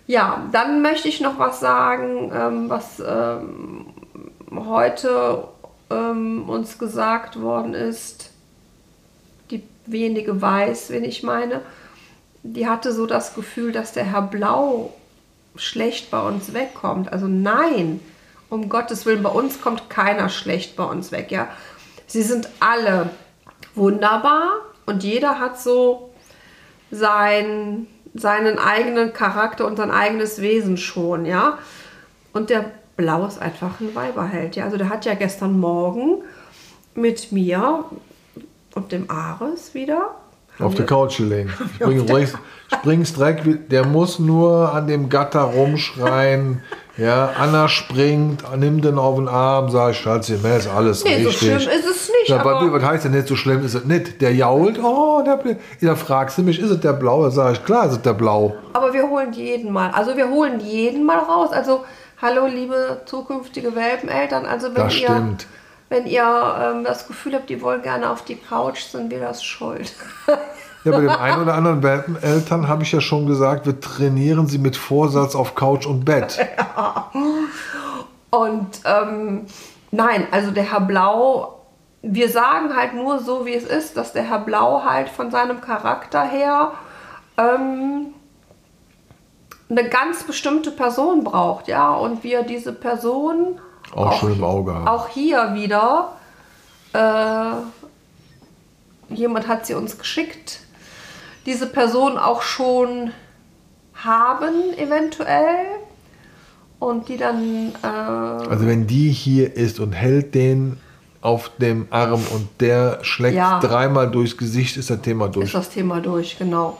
ja, 0.09 0.49
dann 0.51 0.81
möchte 0.81 1.07
ich 1.07 1.21
noch 1.21 1.37
was 1.37 1.59
sagen, 1.59 2.31
ähm, 2.33 2.67
was 2.67 2.99
ähm, 2.99 3.85
heute 4.51 5.43
ähm, 5.91 6.49
uns 6.49 6.79
gesagt 6.79 7.39
worden 7.39 7.75
ist. 7.75 8.31
Die 9.51 9.61
wenige 9.85 10.41
weiß, 10.41 10.89
wen 10.89 11.03
ich 11.03 11.21
meine. 11.21 11.61
Die 12.41 12.67
hatte 12.67 12.91
so 12.91 13.05
das 13.05 13.35
Gefühl, 13.35 13.71
dass 13.71 13.91
der 13.91 14.03
Herr 14.03 14.23
Blau 14.23 14.95
schlecht 15.55 16.09
bei 16.09 16.21
uns 16.21 16.55
wegkommt. 16.55 17.13
Also 17.13 17.27
nein, 17.27 17.99
um 18.49 18.67
Gottes 18.67 19.05
Willen, 19.05 19.21
bei 19.21 19.29
uns 19.29 19.61
kommt 19.61 19.91
keiner 19.91 20.29
schlecht 20.29 20.75
bei 20.75 20.85
uns 20.85 21.11
weg. 21.11 21.29
Ja, 21.29 21.49
sie 22.07 22.23
sind 22.23 22.49
alle 22.59 23.11
wunderbar 23.75 24.53
und 24.87 25.03
jeder 25.03 25.37
hat 25.37 25.61
so 25.61 26.09
sein, 26.89 27.85
seinen 28.13 28.59
eigenen 28.59 29.13
Charakter 29.13 29.65
und 29.65 29.77
sein 29.77 29.91
eigenes 29.91 30.41
Wesen 30.41 30.77
schon. 30.77 31.25
Ja, 31.25 31.59
und 32.33 32.49
der 32.49 32.65
Blau 32.97 33.25
ist 33.25 33.41
einfach 33.41 33.79
ein 33.79 33.95
Weiberheld. 33.95 34.55
Ja, 34.55 34.65
also 34.65 34.77
der 34.77 34.89
hat 34.89 35.05
ja 35.05 35.13
gestern 35.13 35.59
Morgen 35.59 36.23
mit 36.95 37.31
mir 37.31 37.85
und 38.75 38.91
dem 38.91 39.09
Ares 39.09 39.73
wieder 39.73 40.15
Auf 40.59 40.75
der 40.75 40.85
Couch 40.85 41.17
gelegen. 41.17 41.49
Spring, 41.75 42.07
springst, 42.07 42.37
springst 42.79 43.17
direkt, 43.17 43.71
der 43.71 43.85
muss 43.85 44.19
nur 44.19 44.73
an 44.73 44.87
dem 44.87 45.09
Gatter 45.09 45.41
rumschreien. 45.41 46.61
Ja, 46.97 47.29
Anna 47.39 47.69
springt, 47.69 48.43
nimmt 48.57 48.83
den 48.83 48.97
auf 48.97 49.15
den 49.15 49.29
Arm, 49.29 49.69
sagt, 49.69 49.95
Schatzi, 49.95 50.37
mir 50.43 50.57
ist 50.57 50.67
alles 50.67 51.05
Nee, 51.05 51.23
so 51.23 51.29
richtig. 51.29 51.47
schlimm 51.47 51.79
ist 51.79 51.85
es 51.85 52.09
nicht. 52.09 52.27
Ja, 52.27 52.43
bei 52.43 52.51
aber 52.51 52.65
mir, 52.65 52.73
was 52.73 52.83
heißt 52.83 53.05
denn 53.05 53.13
nicht 53.13 53.29
so 53.29 53.37
schlimm? 53.37 53.63
Ist 53.63 53.73
es 53.73 53.85
nicht? 53.85 54.19
Der 54.21 54.35
jault, 54.35 54.77
oh, 54.83 55.23
der 55.25 55.39
Da 55.81 55.95
fragst 55.95 56.37
du 56.37 56.41
mich, 56.41 56.59
ist 56.59 56.69
es 56.71 56.81
der 56.81 56.91
Blaue? 56.91 57.31
Sag 57.31 57.53
ich, 57.53 57.63
klar 57.63 57.85
ist 57.85 57.93
es 57.93 58.01
der 58.01 58.11
Blau. 58.11 58.53
Aber 58.73 58.93
wir 58.93 59.03
holen 59.09 59.31
jeden 59.31 59.71
mal. 59.71 59.91
Also 59.91 60.17
wir 60.17 60.29
holen 60.29 60.59
jeden 60.59 61.05
mal 61.05 61.19
raus. 61.19 61.53
Also 61.53 61.85
hallo 62.21 62.47
liebe 62.47 62.99
zukünftige 63.05 63.73
Welpeneltern. 63.77 64.45
Also 64.45 64.67
wenn 64.67 64.83
Das 64.83 64.99
ihr, 64.99 65.07
stimmt. 65.07 65.47
Wenn 65.89 66.05
ihr 66.05 66.55
ähm, 66.61 66.83
das 66.83 67.07
Gefühl 67.07 67.33
habt, 67.33 67.49
die 67.49 67.61
wollen 67.61 67.81
gerne 67.81 68.09
auf 68.09 68.23
die 68.23 68.35
Couch, 68.35 68.83
sind 68.83 69.09
wir 69.11 69.19
das 69.19 69.43
schuld. 69.43 69.93
Ja, 70.85 70.93
bei 70.93 71.01
dem 71.01 71.09
einen 71.09 71.41
oder 71.41 71.55
anderen 71.55 71.83
Welpeneltern 71.83 72.69
habe 72.69 72.83
ich 72.83 72.93
ja 72.93 73.01
schon 73.01 73.25
gesagt, 73.25 73.65
wir 73.65 73.81
trainieren 73.81 74.47
sie 74.47 74.59
mit 74.59 74.77
Vorsatz 74.77 75.35
auf 75.35 75.53
Couch 75.53 75.85
und 75.85 76.05
Bett. 76.05 76.39
Und 78.29 78.81
ähm, 78.85 79.45
nein, 79.91 80.27
also 80.31 80.51
der 80.51 80.71
Herr 80.71 80.81
Blau, 80.81 81.65
wir 82.01 82.29
sagen 82.29 82.75
halt 82.75 82.93
nur 82.93 83.19
so, 83.19 83.45
wie 83.45 83.53
es 83.53 83.65
ist, 83.65 83.97
dass 83.97 84.13
der 84.13 84.23
Herr 84.23 84.39
Blau 84.39 84.83
halt 84.85 85.09
von 85.09 85.31
seinem 85.31 85.61
Charakter 85.61 86.23
her 86.23 86.71
ähm, 87.37 88.13
eine 89.69 89.89
ganz 89.89 90.23
bestimmte 90.23 90.71
Person 90.71 91.23
braucht, 91.23 91.67
ja, 91.67 91.91
und 91.93 92.23
wir 92.23 92.43
diese 92.43 92.73
Person 92.73 93.59
Auch 93.95 94.19
schön 94.19 94.33
im 94.33 94.43
Auge 94.43 94.73
haben. 94.73 94.87
auch 94.87 95.07
hier 95.09 95.53
wieder, 95.53 96.13
äh, 96.93 97.53
jemand 99.13 99.47
hat 99.47 99.65
sie 99.65 99.73
uns 99.73 99.97
geschickt, 99.97 100.59
diese 101.45 101.67
Person 101.67 102.17
auch 102.17 102.41
schon 102.41 103.11
haben 103.95 104.73
eventuell 104.77 105.65
und 106.79 107.09
die 107.09 107.17
dann 107.17 107.73
äh, 107.83 107.87
Also 107.87 108.65
wenn 108.67 108.87
die 108.87 109.09
hier 109.09 109.55
ist 109.55 109.79
und 109.79 109.93
hält 109.93 110.35
den 110.35 110.79
auf 111.21 111.51
dem 111.57 111.87
Arm 111.89 112.23
und 112.33 112.47
der 112.61 112.99
schlägt 113.01 113.35
Ja. 113.35 113.59
dreimal 113.59 114.09
durchs 114.09 114.37
Gesicht, 114.37 114.77
ist 114.77 114.89
das 114.89 115.01
Thema 115.01 115.27
durch. 115.27 115.47
ist 115.47 115.55
das 115.55 115.69
Thema 115.69 115.99
durch, 115.99 116.37
genau. 116.37 116.79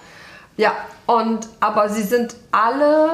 Ja, 0.56 0.72
und 1.08 1.50
aber 1.60 1.90
sie 1.90 2.04
sind 2.04 2.36
alle 2.52 3.10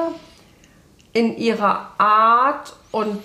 in 1.12 1.36
ihrer 1.36 1.88
Art 1.98 2.76
und 2.92 3.18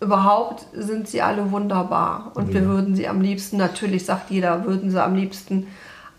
überhaupt 0.00 0.66
sind 0.72 1.08
sie 1.08 1.22
alle 1.22 1.50
wunderbar. 1.50 2.32
Und 2.34 2.52
wir 2.52 2.66
würden 2.66 2.94
sie 2.94 3.08
am 3.08 3.20
liebsten, 3.20 3.56
natürlich 3.56 4.04
sagt 4.04 4.30
jeder, 4.30 4.64
würden 4.64 4.90
sie 4.90 5.02
am 5.02 5.14
liebsten 5.14 5.66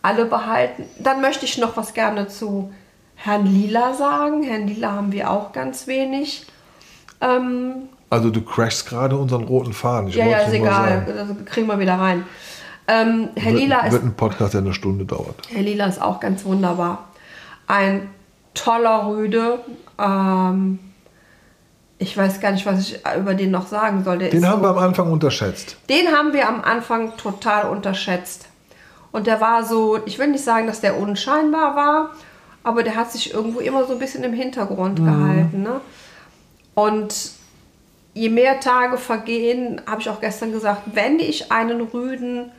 alle 0.02 0.26
behalten. 0.26 0.84
Dann 1.00 1.22
möchte 1.22 1.46
ich 1.46 1.58
noch 1.58 1.78
was 1.78 1.94
gerne 1.94 2.28
zu 2.28 2.72
Herrn 3.16 3.46
Lila 3.46 3.94
sagen. 3.94 4.44
Herrn 4.44 4.68
Lila 4.68 4.92
haben 4.94 5.12
wir 5.12 5.30
auch 5.30 5.52
ganz 5.52 5.88
wenig. 5.88 6.46
Ähm, 7.22 7.90
Also 8.10 8.30
du 8.30 8.42
crashst 8.42 8.88
gerade 8.88 9.18
unseren 9.18 9.44
roten 9.44 9.74
Faden. 9.74 10.10
Ich 10.10 10.16
ja, 10.16 10.26
ja, 10.26 10.40
ist 10.40 10.54
egal. 10.54 11.06
Das 11.06 11.46
kriegen 11.46 11.68
wir 11.68 11.80
wieder 11.80 11.96
rein. 11.96 12.24
Ähm, 12.88 13.30
Herr 13.36 13.52
Lila 13.52 13.78
wird, 13.78 13.86
ist 13.88 13.94
wird 13.94 14.04
ein 14.06 14.14
Podcast, 14.14 14.54
der 14.54 14.62
eine 14.62 14.74
Stunde 14.74 15.04
dauert. 15.06 15.36
Herr 15.50 15.62
Lila 15.62 15.88
ist 15.88 16.02
auch 16.02 16.20
ganz 16.20 16.46
wunderbar. 16.46 17.10
Ein 17.68 18.10
toller 18.54 19.08
Rüde. 19.08 19.60
Ähm, 20.00 20.80
ich 22.00 22.16
weiß 22.16 22.40
gar 22.40 22.52
nicht, 22.52 22.66
was 22.66 22.80
ich 22.80 23.00
über 23.18 23.34
den 23.34 23.52
noch 23.52 23.68
sagen 23.68 24.04
soll. 24.04 24.20
Der 24.20 24.30
Den 24.30 24.48
haben 24.48 24.60
so, 24.62 24.66
wir 24.66 24.70
am 24.70 24.78
Anfang 24.78 25.12
unterschätzt. 25.12 25.78
den 25.90 26.08
haben 26.10 26.34
wir 26.34 26.48
am 26.48 26.62
Anfang 26.62 27.18
total 27.18 27.70
unterschätzt. 27.70 28.48
Und 29.12 29.26
der 29.26 29.42
war 29.42 29.66
so, 29.66 30.00
ich 30.06 30.20
will 30.20 30.28
nicht 30.28 30.44
sagen, 30.44 30.68
dass 30.68 30.82
der 30.82 31.00
unscheinbar 31.00 31.76
war, 31.76 32.12
aber 32.64 32.84
der 32.84 32.96
hat 32.96 33.12
sich 33.12 33.34
irgendwo 33.34 33.60
immer 33.62 33.86
so 33.86 33.94
ein 33.94 34.00
bisschen 34.00 34.24
im 34.24 34.34
Hintergrund 34.34 35.00
gehalten. 35.00 35.64
Ne? 35.64 35.82
Und 36.76 37.32
je 38.14 38.30
mehr 38.30 38.60
Tage 38.60 38.98
vergehen, 38.98 39.82
habe 39.88 40.02
ich 40.02 40.10
auch 40.10 40.20
gestern 40.22 40.52
gesagt, 40.52 40.82
wenn 40.94 41.20
ich 41.20 41.52
einen 41.52 41.82
Rüden 41.82 42.52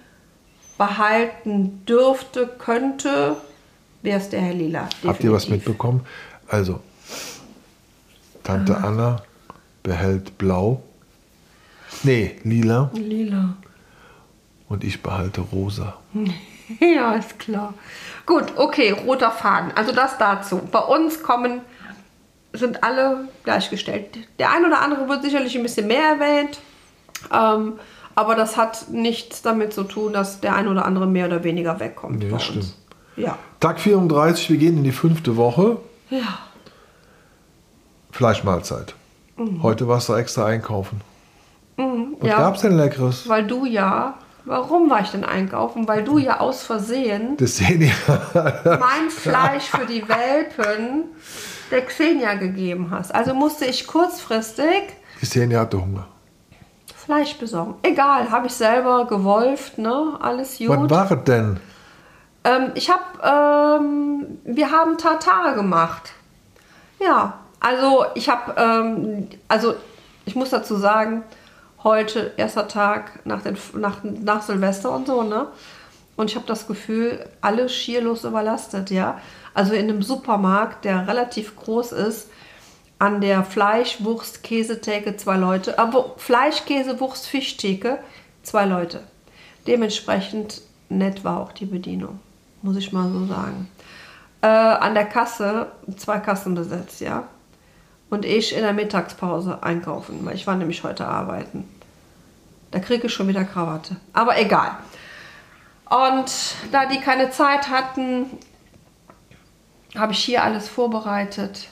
behalten 0.78 1.84
dürfte, 1.86 2.46
könnte, 2.58 3.36
wäre 4.02 4.18
es 4.18 4.28
der 4.30 4.40
Herr 4.40 4.54
Lila. 4.54 4.88
Habt 5.06 5.22
ihr 5.22 5.32
was 5.32 5.42
definitiv. 5.44 5.68
mitbekommen? 5.68 6.06
Also, 6.48 6.80
Tante 8.42 8.76
Anna 8.76 9.22
behält 9.82 10.38
blau. 10.38 10.82
Nee, 12.02 12.36
lila. 12.44 12.90
Lila. 12.94 13.54
Und 14.68 14.84
ich 14.84 15.02
behalte 15.02 15.40
rosa. 15.40 15.94
Ja, 16.80 17.14
ist 17.14 17.38
klar. 17.38 17.72
Gut, 18.26 18.44
okay, 18.56 18.90
roter 18.90 19.30
Faden. 19.30 19.72
Also 19.74 19.90
das 19.92 20.18
dazu. 20.18 20.60
Bei 20.70 20.80
uns 20.80 21.22
kommen, 21.22 21.62
sind 22.52 22.84
alle 22.84 23.28
gleichgestellt. 23.42 24.18
Der 24.38 24.52
ein 24.52 24.66
oder 24.66 24.82
andere 24.82 25.08
wird 25.08 25.22
sicherlich 25.22 25.56
ein 25.56 25.62
bisschen 25.62 25.86
mehr 25.86 26.18
erwähnt. 26.18 26.60
Ähm, 27.32 27.78
aber 28.14 28.34
das 28.34 28.56
hat 28.58 28.90
nichts 28.90 29.40
damit 29.40 29.72
zu 29.72 29.84
tun, 29.84 30.12
dass 30.12 30.40
der 30.40 30.54
ein 30.56 30.68
oder 30.68 30.84
andere 30.84 31.06
mehr 31.06 31.26
oder 31.26 31.42
weniger 31.42 31.80
wegkommt. 31.80 32.18
Nee, 32.18 32.28
das 32.28 32.32
uns. 32.32 32.44
stimmt. 32.44 32.74
Ja. 33.16 33.38
Tag 33.60 33.80
34, 33.80 34.50
wir 34.50 34.56
gehen 34.58 34.76
in 34.76 34.84
die 34.84 34.92
fünfte 34.92 35.36
Woche. 35.36 35.78
Ja. 36.10 36.38
Fleischmahlzeit. 38.12 38.94
Heute 39.62 39.86
warst 39.88 40.08
du 40.08 40.14
extra 40.14 40.46
einkaufen. 40.46 41.00
Was 41.76 41.86
Mhm. 41.86 42.16
ja. 42.22 42.38
gab's 42.38 42.62
denn 42.62 42.76
Leckeres? 42.76 43.28
Weil 43.28 43.46
du 43.46 43.64
ja. 43.64 44.14
Warum 44.44 44.88
war 44.88 45.00
ich 45.02 45.10
denn 45.10 45.24
einkaufen? 45.24 45.86
Weil 45.86 46.02
du 46.04 46.16
ja 46.18 46.40
aus 46.40 46.62
Versehen 46.62 47.36
Das 47.36 47.56
sehen 47.58 47.82
ja. 47.82 48.20
mein 48.80 49.10
Fleisch 49.10 49.64
für 49.64 49.84
die 49.84 50.08
Welpen 50.08 51.04
der 51.70 51.82
Xenia 51.84 52.34
gegeben 52.34 52.88
hast. 52.90 53.14
Also 53.14 53.34
musste 53.34 53.66
ich 53.66 53.86
kurzfristig 53.86 54.82
Szene 55.22 55.58
hatte 55.58 55.80
Hunger. 55.80 56.06
Fleisch 56.96 57.36
besorgen. 57.38 57.74
Egal, 57.82 58.30
habe 58.30 58.46
ich 58.46 58.54
selber 58.54 59.06
gewolft, 59.06 59.78
ne? 59.78 60.16
Alles 60.20 60.58
Was 60.60 60.76
gut. 60.78 60.90
war 60.90 61.10
es 61.10 61.24
denn? 61.24 61.60
Ähm, 62.44 62.70
ich 62.74 62.88
habe, 62.90 63.80
ähm, 63.82 64.38
wir 64.44 64.70
haben 64.70 64.96
Tartar 64.96 65.54
gemacht. 65.54 66.12
Ja, 67.00 67.37
also 67.60 68.04
ich 68.14 68.28
habe, 68.28 68.54
ähm, 68.56 69.28
also 69.48 69.74
ich 70.24 70.36
muss 70.36 70.50
dazu 70.50 70.76
sagen, 70.76 71.24
heute 71.84 72.32
erster 72.36 72.68
Tag 72.68 73.24
nach, 73.24 73.42
den, 73.42 73.56
nach, 73.74 73.98
nach 74.02 74.42
Silvester 74.42 74.90
und 74.92 75.06
so, 75.06 75.22
ne? 75.22 75.46
Und 76.16 76.30
ich 76.30 76.36
habe 76.36 76.46
das 76.46 76.66
Gefühl, 76.66 77.24
alle 77.40 77.68
schierlos 77.68 78.24
überlastet, 78.24 78.90
ja. 78.90 79.20
Also 79.54 79.72
in 79.72 79.88
einem 79.88 80.02
Supermarkt, 80.02 80.84
der 80.84 81.06
relativ 81.06 81.56
groß 81.56 81.92
ist, 81.92 82.28
an 82.98 83.20
der 83.20 83.44
Fleisch, 83.44 84.02
Wurst, 84.02 84.42
Käsetheke 84.42 85.16
zwei 85.16 85.36
Leute, 85.36 85.78
aber 85.78 86.14
Fleisch, 86.16 86.64
Käse, 86.64 86.98
Wurst, 86.98 87.28
Fischtheke 87.28 87.98
zwei 88.42 88.64
Leute. 88.64 89.04
Dementsprechend 89.66 90.62
nett 90.88 91.22
war 91.22 91.40
auch 91.40 91.52
die 91.52 91.66
Bedienung, 91.66 92.18
muss 92.62 92.76
ich 92.76 92.92
mal 92.92 93.08
so 93.12 93.26
sagen. 93.26 93.68
Äh, 94.40 94.46
an 94.46 94.94
der 94.94 95.06
Kasse, 95.06 95.68
zwei 95.96 96.18
Kassen 96.18 96.54
besetzt, 96.54 97.00
ja. 97.00 97.28
Und 98.10 98.24
ich 98.24 98.54
in 98.54 98.62
der 98.62 98.72
Mittagspause 98.72 99.62
einkaufen, 99.62 100.24
weil 100.24 100.34
ich 100.34 100.46
war 100.46 100.54
nämlich 100.56 100.82
heute 100.82 101.06
arbeiten. 101.06 101.68
Da 102.70 102.78
kriege 102.80 103.06
ich 103.06 103.12
schon 103.12 103.28
wieder 103.28 103.44
Krawatte. 103.44 103.96
Aber 104.12 104.38
egal. 104.40 104.72
Und 105.90 106.54
da 106.72 106.86
die 106.86 107.00
keine 107.00 107.30
Zeit 107.30 107.68
hatten, 107.70 108.26
habe 109.96 110.12
ich 110.12 110.18
hier 110.18 110.42
alles 110.42 110.68
vorbereitet. 110.68 111.68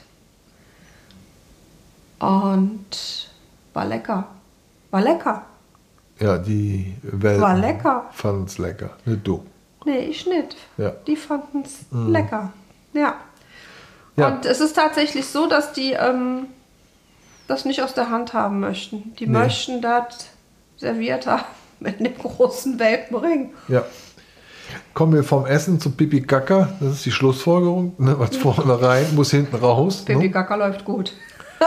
Und 2.19 3.29
war 3.73 3.85
lecker. 3.85 4.27
War 4.89 5.01
lecker. 5.01 5.45
Ja, 6.19 6.37
die 6.39 6.95
Welt 7.03 7.41
War 7.41 7.55
lecker. 7.55 8.05
fanden 8.11 8.45
es 8.45 8.57
lecker. 8.57 8.91
Nicht 9.05 9.27
du. 9.27 9.45
Nee, 9.85 9.99
ich 9.99 10.25
nicht. 10.25 10.57
Ja. 10.77 10.89
Die 11.05 11.15
fanden 11.15 11.61
es 11.63 11.85
lecker. 11.91 12.51
Ja. 12.93 13.15
Ja. 14.17 14.27
Und 14.29 14.45
es 14.45 14.59
ist 14.59 14.75
tatsächlich 14.75 15.27
so, 15.27 15.47
dass 15.47 15.73
die 15.73 15.93
ähm, 15.93 16.47
das 17.47 17.65
nicht 17.65 17.81
aus 17.81 17.93
der 17.93 18.09
Hand 18.09 18.33
haben 18.33 18.59
möchten. 18.59 19.13
Die 19.19 19.27
Nee. 19.27 19.33
möchten 19.37 19.81
das 19.81 20.27
serviert 20.77 21.27
haben 21.27 21.45
mit 21.79 21.99
einem 21.99 22.17
großen 22.17 22.79
Welpenring. 22.79 23.51
Ja. 23.67 23.83
Kommen 24.93 25.13
wir 25.13 25.23
vom 25.23 25.45
Essen 25.45 25.79
zu 25.79 25.91
Pipi 25.91 26.21
Kaka. 26.23 26.69
Das 26.81 26.93
ist 26.93 27.05
die 27.05 27.11
Schlussfolgerung. 27.11 27.93
Ne? 27.99 28.19
Was 28.19 28.35
vorne 28.35 28.81
rein, 28.81 29.05
muss 29.15 29.31
hinten 29.31 29.55
raus. 29.55 30.03
Pipi 30.03 30.19
Ne? 30.25 30.31
Kaka 30.31 30.55
läuft 30.55 30.83
gut. 30.83 31.13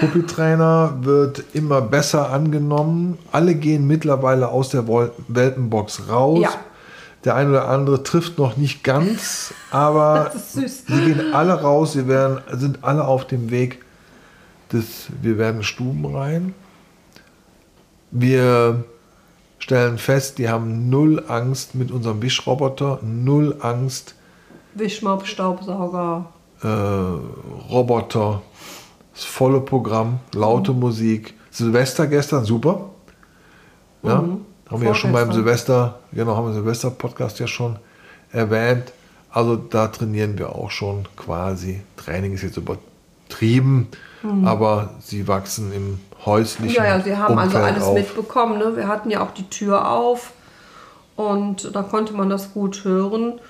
Pupiltrainer 0.00 0.98
wird 1.00 1.44
immer 1.54 1.80
besser 1.80 2.30
angenommen. 2.30 3.18
Alle 3.32 3.54
gehen 3.54 3.86
mittlerweile 3.86 4.48
aus 4.48 4.68
der 4.70 4.86
Welpenbox 4.86 6.08
raus. 6.08 6.40
Ja. 6.42 6.50
Der 7.26 7.34
eine 7.34 7.50
oder 7.50 7.68
andere 7.68 8.02
trifft 8.02 8.38
noch 8.38 8.56
nicht 8.56 8.82
ganz, 8.84 9.52
aber 9.70 10.30
sie 10.52 10.64
gehen 10.86 11.34
alle 11.34 11.60
raus. 11.60 11.92
Sie 11.92 12.06
werden, 12.08 12.40
sind 12.52 12.78
alle 12.84 13.04
auf 13.04 13.26
dem 13.26 13.50
Weg 13.50 13.84
des, 14.72 15.08
wir 15.20 15.36
werden 15.36 15.62
Stuben 15.62 16.06
rein. 16.16 16.54
Wir 18.10 18.84
stellen 19.58 19.98
fest, 19.98 20.38
die 20.38 20.48
haben 20.48 20.88
null 20.88 21.24
Angst 21.28 21.74
mit 21.74 21.90
unserem 21.90 22.22
Wischroboter, 22.22 23.00
null 23.02 23.56
Angst 23.60 24.14
Wischmopp, 24.74 25.26
Staubsauger. 25.26 26.26
äh, 26.62 26.68
Roboter, 26.68 28.40
das 29.14 29.24
volle 29.24 29.60
Programm, 29.60 30.20
laute 30.32 30.72
Mhm. 30.72 30.78
Musik. 30.80 31.34
Silvester 31.50 32.06
gestern, 32.06 32.44
super. 32.44 32.90
Ja, 34.04 34.20
Mhm. 34.22 34.45
Haben 34.70 34.80
wir 34.80 34.88
ja 34.88 34.94
schon 34.94 35.12
beim. 35.12 35.32
Silvester, 35.32 35.98
genau, 36.12 36.36
haben 36.36 36.48
wir 36.48 36.54
Silvester-Podcast 36.54 37.38
ja 37.38 37.46
schon 37.46 37.78
erwähnt. 38.32 38.92
Also 39.30 39.56
da 39.56 39.88
trainieren 39.88 40.38
wir 40.38 40.50
auch 40.54 40.70
schon 40.70 41.06
quasi. 41.16 41.82
Training 41.96 42.32
ist 42.32 42.42
jetzt 42.42 42.56
übertrieben, 42.56 43.88
aber 44.44 44.94
sie 45.00 45.28
wachsen 45.28 45.72
im 45.72 46.00
häuslichen 46.24 46.70
Mhm. 46.70 46.74
Ja, 46.74 46.84
ja, 46.96 47.00
sie 47.00 47.16
haben 47.16 47.38
also 47.38 47.56
Umfeld 47.58 47.74
alles 47.74 47.84
auf. 47.84 47.94
mitbekommen. 47.94 48.58
Ne? 48.58 48.76
Wir 48.76 48.88
hatten 48.88 49.10
ja 49.10 49.22
auch 49.22 49.32
die 49.32 49.48
Tür 49.48 49.90
auf 49.90 50.32
und 51.16 51.74
da 51.74 51.82
konnte 51.82 52.14
man 52.14 52.28
das 52.30 52.52
gut 52.52 52.84
hören. 52.84 53.40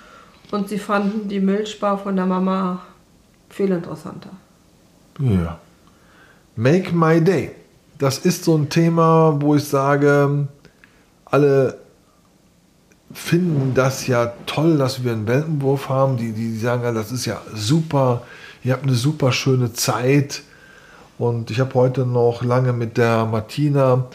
Und 0.53 0.69
sie 0.69 0.79
fanden 0.79 1.29
die 1.29 1.41
Milchbar 1.41 1.99
von 1.99 2.15
der 2.15 2.27
Mama 2.27 2.81
viel 3.49 3.71
interessanter. 3.71 4.31
Ja. 5.19 5.59
Make 6.55 6.95
my 6.95 7.21
day. 7.21 7.51
Das 7.99 8.19
ist 8.19 8.45
so 8.45 8.57
ein 8.57 8.69
Thema, 8.69 9.37
wo 9.41 9.55
ich 9.55 9.65
sage, 9.65 10.47
alle 11.27 11.79
finden 13.13 13.75
das 13.75 14.07
ja 14.07 14.33
toll, 14.47 14.79
dass 14.79 15.05
wir 15.05 15.13
einen 15.13 15.27
Welpenwurf 15.27 15.89
haben. 15.89 16.17
Die, 16.17 16.33
die 16.33 16.57
sagen, 16.57 16.83
ja, 16.83 16.93
das 16.93 17.13
ist 17.13 17.27
ja 17.27 17.41
super, 17.55 18.23
ihr 18.63 18.73
habt 18.73 18.85
eine 18.85 18.95
super 18.95 19.33
schöne 19.33 19.73
Zeit. 19.73 20.43
Und 21.19 21.51
ich 21.51 21.61
habe 21.61 21.75
heute 21.75 22.05
noch 22.05 22.43
lange 22.43 22.73
mit 22.73 22.97
der 22.97 23.25
Martina 23.27 24.07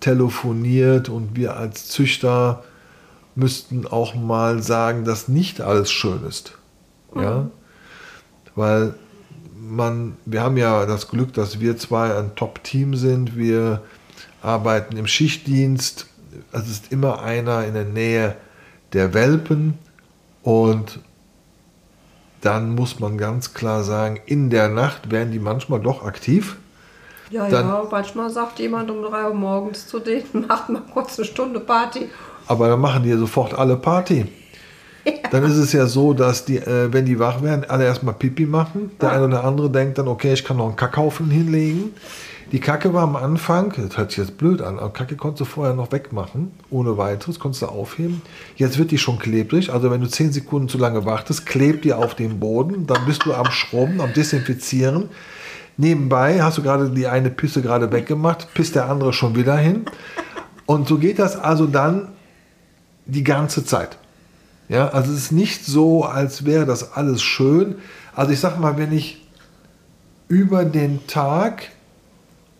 telefoniert 0.00 1.08
und 1.08 1.36
wir 1.36 1.56
als 1.56 1.88
Züchter 1.88 2.64
müssten 3.34 3.86
auch 3.86 4.14
mal 4.14 4.62
sagen, 4.62 5.04
dass 5.04 5.28
nicht 5.28 5.60
alles 5.60 5.90
schön 5.90 6.24
ist. 6.26 6.52
Ja? 7.14 7.48
Weil 8.56 8.94
man, 9.56 10.16
wir 10.24 10.42
haben 10.42 10.56
ja 10.56 10.86
das 10.86 11.08
Glück, 11.08 11.32
dass 11.34 11.60
wir 11.60 11.76
zwei 11.76 12.16
ein 12.16 12.34
Top-Team 12.34 12.96
sind. 12.96 13.36
Wir 13.36 13.82
arbeiten 14.42 14.96
im 14.96 15.06
Schichtdienst. 15.06 16.06
Es 16.52 16.68
ist 16.68 16.92
immer 16.92 17.22
einer 17.22 17.64
in 17.64 17.74
der 17.74 17.84
Nähe 17.84 18.36
der 18.92 19.14
Welpen 19.14 19.74
und 20.42 21.00
dann 22.40 22.74
muss 22.74 23.00
man 23.00 23.18
ganz 23.18 23.52
klar 23.54 23.82
sagen, 23.82 24.20
in 24.26 24.48
der 24.50 24.68
Nacht 24.68 25.10
werden 25.10 25.32
die 25.32 25.38
manchmal 25.40 25.80
doch 25.80 26.04
aktiv. 26.04 26.56
Ja, 27.30 27.48
Dann- 27.48 27.66
ja, 27.68 27.82
manchmal 27.90 28.30
sagt 28.30 28.58
jemand 28.58 28.90
um 28.90 29.02
3 29.02 29.28
Uhr 29.28 29.34
morgens 29.34 29.86
zu 29.86 29.98
denen, 29.98 30.24
macht 30.48 30.68
mal 30.68 30.82
kurz 30.92 31.18
eine 31.18 31.26
Stunde 31.26 31.60
Party. 31.60 32.08
Aber 32.46 32.68
dann 32.68 32.80
machen 32.80 33.02
die 33.02 33.12
sofort 33.12 33.52
alle 33.54 33.76
Party. 33.76 34.26
Dann 35.30 35.42
ist 35.44 35.56
es 35.56 35.72
ja 35.72 35.86
so, 35.86 36.12
dass 36.12 36.44
die, 36.44 36.56
äh, 36.58 36.92
wenn 36.92 37.04
die 37.06 37.18
wach 37.18 37.42
werden, 37.42 37.64
alle 37.68 37.84
erstmal 37.84 38.14
Pipi 38.14 38.46
machen. 38.46 38.90
Der 39.00 39.12
eine 39.12 39.24
oder 39.26 39.44
andere 39.44 39.70
denkt 39.70 39.98
dann, 39.98 40.08
okay, 40.08 40.32
ich 40.34 40.44
kann 40.44 40.56
noch 40.58 40.66
einen 40.66 40.76
Kackhaufen 40.76 41.30
hinlegen. 41.30 41.94
Die 42.50 42.60
Kacke 42.60 42.94
war 42.94 43.02
am 43.02 43.14
Anfang, 43.14 43.74
das 43.76 43.98
hört 43.98 44.10
sich 44.10 44.18
jetzt 44.18 44.38
blöd 44.38 44.62
an, 44.62 44.78
aber 44.78 44.90
Kacke 44.90 45.16
konntest 45.16 45.42
du 45.42 45.44
vorher 45.44 45.74
noch 45.74 45.92
wegmachen, 45.92 46.50
ohne 46.70 46.96
weiteres, 46.96 47.38
konntest 47.38 47.60
du 47.60 47.66
aufheben. 47.66 48.22
Jetzt 48.56 48.78
wird 48.78 48.90
die 48.90 48.96
schon 48.96 49.18
klebrig, 49.18 49.70
also 49.70 49.90
wenn 49.90 50.00
du 50.00 50.08
10 50.08 50.32
Sekunden 50.32 50.66
zu 50.66 50.78
lange 50.78 51.04
wartest, 51.04 51.44
klebt 51.44 51.84
die 51.84 51.92
auf 51.92 52.14
dem 52.14 52.40
Boden, 52.40 52.86
dann 52.86 53.04
bist 53.04 53.26
du 53.26 53.34
am 53.34 53.50
Schrubben, 53.50 54.00
am 54.00 54.14
Desinfizieren. 54.14 55.10
Nebenbei 55.76 56.42
hast 56.42 56.56
du 56.56 56.62
gerade 56.62 56.88
die 56.88 57.06
eine 57.06 57.28
Pisse 57.28 57.60
gerade 57.60 57.92
weggemacht, 57.92 58.48
pisst 58.54 58.74
der 58.74 58.88
andere 58.88 59.12
schon 59.12 59.36
wieder 59.36 59.56
hin. 59.58 59.84
Und 60.64 60.88
so 60.88 60.96
geht 60.96 61.18
das 61.18 61.36
also 61.36 61.66
dann 61.66 62.08
die 63.04 63.24
ganze 63.24 63.66
Zeit. 63.66 63.98
Ja, 64.70 64.88
also 64.88 65.12
es 65.12 65.18
ist 65.18 65.32
nicht 65.32 65.66
so, 65.66 66.04
als 66.04 66.46
wäre 66.46 66.64
das 66.64 66.92
alles 66.92 67.22
schön. 67.22 67.76
Also 68.14 68.32
ich 68.32 68.40
sag 68.40 68.58
mal, 68.58 68.78
wenn 68.78 68.92
ich 68.92 69.28
über 70.28 70.64
den 70.64 71.06
Tag 71.06 71.68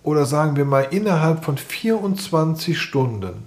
oder 0.02 0.24
sagen 0.26 0.56
wir 0.56 0.64
mal 0.64 0.88
innerhalb 0.90 1.44
von 1.44 1.58
24 1.58 2.78
Stunden 2.78 3.46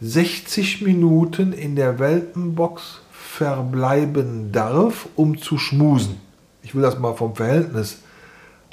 60 0.00 0.82
Minuten 0.82 1.52
in 1.52 1.76
der 1.76 1.98
Welpenbox 1.98 3.00
verbleiben 3.10 4.52
darf, 4.52 5.08
um 5.16 5.38
zu 5.38 5.58
schmusen. 5.58 6.20
Ich 6.62 6.74
will 6.74 6.82
das 6.82 6.98
mal 6.98 7.14
vom 7.14 7.34
Verhältnis 7.34 7.98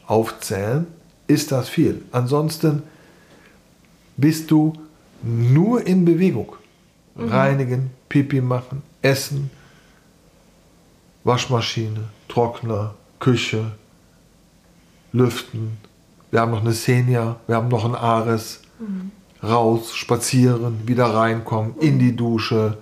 aufzählen, 0.07 0.87
ist 1.27 1.51
das 1.51 1.69
viel. 1.69 2.03
Ansonsten 2.11 2.83
bist 4.17 4.51
du 4.51 4.73
nur 5.23 5.85
in 5.85 6.05
Bewegung. 6.05 6.55
Reinigen, 7.15 7.91
Pipi 8.09 8.41
machen, 8.41 8.83
essen, 9.01 9.51
Waschmaschine, 11.23 12.05
Trockner, 12.27 12.95
Küche, 13.19 13.71
lüften. 15.11 15.77
Wir 16.31 16.41
haben 16.41 16.51
noch 16.51 16.61
eine 16.61 16.71
Senia, 16.71 17.35
wir 17.45 17.55
haben 17.55 17.67
noch 17.67 17.85
ein 17.85 17.95
Ares. 17.95 18.61
Raus, 19.43 19.95
spazieren, 19.95 20.87
wieder 20.87 21.05
reinkommen, 21.05 21.73
in 21.79 21.97
die 21.97 22.15
Dusche, 22.15 22.77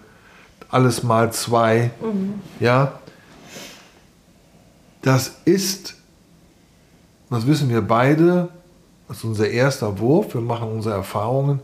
alles 0.69 1.03
mal 1.03 1.31
zwei. 1.31 1.91
Ja, 2.59 2.99
das 5.01 5.37
ist, 5.45 5.95
das 7.29 7.47
wissen 7.47 7.69
wir 7.69 7.81
beide, 7.81 8.49
das 9.07 9.17
ist 9.17 9.23
unser 9.23 9.49
erster 9.49 9.99
Wurf, 9.99 10.33
wir 10.33 10.41
machen 10.41 10.69
unsere 10.69 10.95
Erfahrungen, 10.95 11.61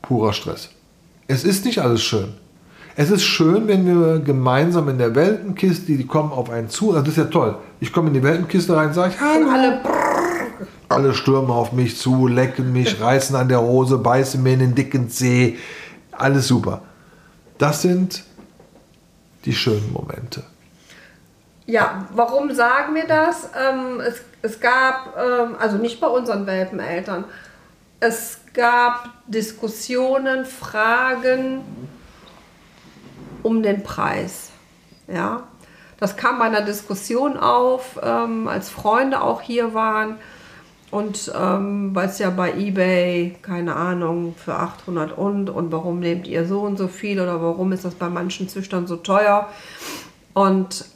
purer 0.00 0.32
Stress. 0.32 0.70
Es 1.26 1.44
ist 1.44 1.66
nicht 1.66 1.80
alles 1.80 2.02
schön. 2.02 2.32
Es 2.96 3.10
ist 3.10 3.22
schön, 3.22 3.68
wenn 3.68 3.86
wir 3.86 4.18
gemeinsam 4.18 4.88
in 4.88 4.98
der 4.98 5.14
Weltenkiste, 5.14 5.92
die 5.96 6.06
kommen 6.06 6.32
auf 6.32 6.50
einen 6.50 6.68
zu, 6.70 6.92
also 6.92 7.02
das 7.02 7.10
ist 7.10 7.16
ja 7.18 7.24
toll. 7.24 7.56
Ich 7.80 7.92
komme 7.92 8.08
in 8.08 8.14
die 8.14 8.22
Weltenkiste 8.22 8.74
rein 8.74 8.88
und 8.88 8.94
sage, 8.94 9.14
hallo. 9.20 9.50
Alle 9.50 9.80
Alle 10.88 11.14
stürmen 11.14 11.50
auf 11.50 11.72
mich 11.72 11.98
zu, 11.98 12.26
lecken 12.26 12.72
mich, 12.72 13.00
reißen 13.00 13.36
an 13.36 13.48
der 13.48 13.60
Hose, 13.60 13.98
beißen 13.98 14.42
mir 14.42 14.54
in 14.54 14.60
den 14.60 14.74
dicken 14.74 15.10
Zeh. 15.10 15.58
Alles 16.12 16.48
super. 16.48 16.82
Das 17.58 17.82
sind 17.82 18.24
die 19.44 19.54
schönen 19.54 19.92
Momente. 19.92 20.44
Ja, 21.66 22.06
warum 22.14 22.54
sagen 22.54 22.94
wir 22.94 23.06
das? 23.06 23.50
Ähm, 23.54 24.00
es, 24.00 24.22
es 24.40 24.60
gab, 24.60 25.16
ähm, 25.18 25.56
also 25.58 25.76
nicht 25.76 26.00
bei 26.00 26.06
unseren 26.06 26.46
Welpeneltern, 26.46 27.24
es 28.00 28.40
gab 28.54 29.10
Diskussionen, 29.26 30.44
Fragen 30.44 31.60
um 33.42 33.62
den 33.62 33.82
Preis. 33.82 34.50
Ja, 35.08 35.42
das 35.98 36.16
kam 36.16 36.38
bei 36.38 36.44
einer 36.44 36.62
Diskussion 36.62 37.36
auf, 37.36 37.98
ähm, 38.02 38.46
als 38.46 38.70
Freunde 38.70 39.20
auch 39.20 39.40
hier 39.40 39.74
waren. 39.74 40.16
Und 40.90 41.30
ähm, 41.38 41.94
weil 41.94 42.08
es 42.08 42.18
ja 42.18 42.30
bei 42.30 42.54
eBay, 42.54 43.36
keine 43.42 43.76
Ahnung, 43.76 44.34
für 44.36 44.54
800 44.54 45.16
und 45.16 45.50
und 45.50 45.70
warum 45.70 46.00
nehmt 46.00 46.26
ihr 46.26 46.46
so 46.46 46.60
und 46.60 46.78
so 46.78 46.88
viel 46.88 47.20
oder 47.20 47.42
warum 47.42 47.72
ist 47.72 47.84
das 47.84 47.94
bei 47.94 48.08
manchen 48.08 48.48
Züchtern 48.48 48.86
so 48.86 48.96
teuer? 48.96 49.48
Und 50.32 50.86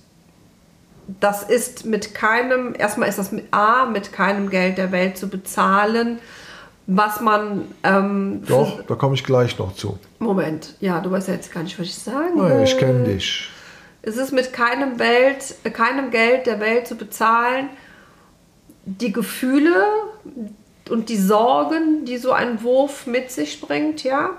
das 1.20 1.42
ist 1.42 1.84
mit 1.84 2.14
keinem, 2.14 2.74
erstmal 2.78 3.08
ist 3.08 3.18
das 3.18 3.32
mit 3.32 3.52
A, 3.52 3.86
mit 3.86 4.12
keinem 4.12 4.50
Geld 4.50 4.78
der 4.78 4.92
Welt 4.92 5.18
zu 5.18 5.28
bezahlen, 5.28 6.18
was 6.86 7.20
man. 7.20 7.66
Ähm, 7.82 8.42
Doch, 8.46 8.82
da 8.84 8.94
komme 8.94 9.14
ich 9.14 9.24
gleich 9.24 9.58
noch 9.58 9.74
zu. 9.74 9.98
Moment, 10.18 10.74
ja, 10.80 11.00
du 11.00 11.10
weißt 11.10 11.28
ja 11.28 11.34
jetzt 11.34 11.52
gar 11.52 11.62
nicht, 11.62 11.78
was 11.78 11.86
ich 11.86 11.94
sagen 11.94 12.36
Nein, 12.36 12.62
ich 12.62 12.72
will. 12.72 12.78
kenne 12.78 13.04
dich. 13.04 13.50
Es 14.02 14.16
ist 14.16 14.32
mit 14.32 14.52
keinem, 14.52 14.98
Welt, 14.98 15.54
äh, 15.64 15.70
keinem 15.70 16.10
Geld 16.10 16.46
der 16.46 16.60
Welt 16.60 16.86
zu 16.86 16.96
bezahlen, 16.96 17.68
die 18.84 19.12
Gefühle 19.12 19.84
und 20.90 21.08
die 21.08 21.16
Sorgen, 21.16 22.04
die 22.04 22.18
so 22.18 22.32
ein 22.32 22.62
Wurf 22.62 23.06
mit 23.06 23.30
sich 23.30 23.60
bringt, 23.60 24.02
ja. 24.02 24.30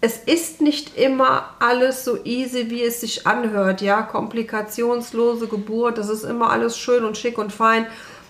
Es 0.00 0.16
ist 0.16 0.60
nicht 0.60 0.96
immer 0.98 1.54
alles 1.60 2.04
so 2.04 2.24
easy, 2.24 2.70
wie 2.70 2.82
es 2.82 3.00
sich 3.00 3.26
anhört, 3.26 3.80
ja. 3.80 4.02
Komplikationslose 4.02 5.48
Geburt, 5.48 5.98
das 5.98 6.08
ist 6.08 6.24
immer 6.24 6.50
alles 6.50 6.78
schön 6.78 7.04
und 7.04 7.16
schick 7.16 7.38
und 7.38 7.52
fein. 7.52 7.86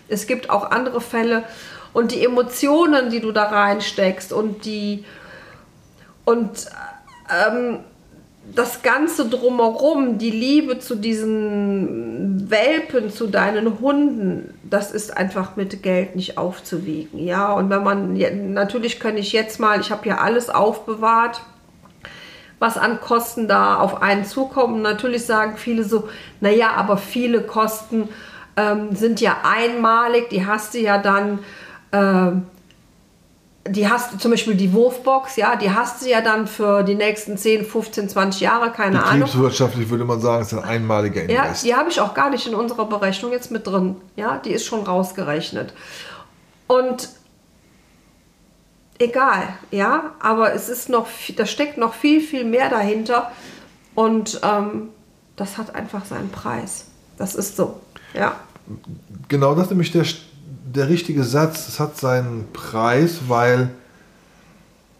Es 0.08 0.26
gibt 0.26 0.50
auch 0.50 0.70
andere 0.70 1.00
Fälle 1.00 1.44
und 1.92 2.12
die 2.12 2.24
Emotionen, 2.24 3.11
die 3.11 3.20
du 3.20 3.32
da 3.32 3.44
reinsteckst 3.44 4.32
und 4.32 4.64
die 4.64 5.04
und 6.24 6.66
ähm, 7.30 7.80
das 8.44 8.83
Ganze 8.83 9.28
drumherum, 9.28 10.18
die 10.18 10.31
Liebe 10.31 10.78
zu 10.78 10.96
diesen 10.96 12.50
Welpen, 12.50 13.11
zu 13.11 13.28
deinen 13.28 13.81
Hunden, 13.81 14.52
das 14.62 14.90
ist 14.90 15.16
einfach 15.16 15.57
mit 15.57 15.83
Geld 15.83 16.16
nicht 16.16 16.38
aufzuwiegen. 16.38 17.18
Ja, 17.20 17.52
und 17.52 17.70
wenn 17.70 17.83
man, 17.83 18.14
natürlich 18.52 19.00
kann 19.00 19.16
ich 19.16 19.33
jetzt 19.33 19.61
mal, 19.61 19.81
ich 19.81 19.90
habe 19.90 20.09
ja 20.09 20.18
alles 20.18 20.50
aufbewahrt, 20.50 21.40
was 22.59 22.76
an 22.76 23.00
Kosten 23.00 23.48
da 23.48 23.76
auf 23.76 24.02
einen 24.02 24.24
zukommen. 24.24 24.83
Natürlich 24.83 25.24
sagen 25.24 25.57
viele 25.57 25.85
so, 25.85 26.09
naja, 26.40 26.72
aber 26.76 26.96
viele 26.96 27.42
Kosten 27.42 28.09
ähm, 28.57 28.94
sind 28.94 29.20
ja 29.20 29.38
einmalig, 29.44 30.28
die 30.31 30.46
hast 30.46 30.74
du 30.74 30.78
ja 30.78 30.98
dann. 30.98 31.38
ähm, 31.92 32.46
die 33.68 33.88
hast 33.88 34.12
du 34.12 34.18
zum 34.18 34.33
Beispiel 34.33 34.55
die 34.57 34.72
Wurfbox, 34.72 35.37
ja, 35.37 35.55
die 35.57 35.70
hast 35.70 36.03
du 36.03 36.09
ja 36.09 36.20
dann 36.20 36.46
für 36.48 36.83
die 36.83 36.96
nächsten 36.96 37.38
10, 37.38 37.64
15, 37.64 38.09
20 38.09 38.40
Jahre, 38.40 38.72
keine 38.72 39.05
Ahnung. 39.05 39.20
Betriebswirtschaftlich 39.20 39.88
würde 39.88 40.05
man 40.05 40.20
sagen, 40.20 40.42
ist 40.42 40.53
ein 40.53 40.64
einmaliger 40.64 41.31
Ja, 41.31 41.44
Invest. 41.44 41.64
die 41.64 41.75
habe 41.75 41.88
ich 41.88 42.01
auch 42.01 42.12
gar 42.12 42.31
nicht 42.31 42.46
in 42.46 42.55
unserer 42.55 42.87
Berechnung 42.87 43.31
jetzt 43.31 43.51
mit 43.53 43.66
drin. 43.66 43.96
Ja, 44.16 44.38
die 44.38 44.51
ist 44.51 44.64
schon 44.66 44.83
rausgerechnet. 44.83 45.75
Und 46.66 47.09
egal, 48.98 49.48
ja, 49.70 50.12
aber 50.20 50.55
es 50.55 50.68
ist 50.68 50.88
noch, 50.88 51.07
da 51.37 51.46
steckt 51.46 51.79
noch 51.79 51.94
viel, 51.94 52.20
viel 52.20 52.44
mehr 52.44 52.68
dahinter. 52.68 53.31
Und 53.94 54.40
ähm, 54.42 54.88
das 55.37 55.59
hat 55.59 55.75
einfach 55.75 56.05
seinen 56.05 56.31
Preis. 56.31 56.87
Das 57.18 57.35
ist 57.35 57.57
so, 57.57 57.81
ja. 58.14 58.37
Genau 59.29 59.55
das 59.55 59.64
ist 59.64 59.70
nämlich 59.70 59.92
der, 59.92 60.05
der 60.74 60.88
richtige 60.88 61.24
Satz. 61.24 61.68
Es 61.68 61.80
hat 61.80 61.96
seinen 61.98 62.48
Preis, 62.52 63.20
weil 63.28 63.70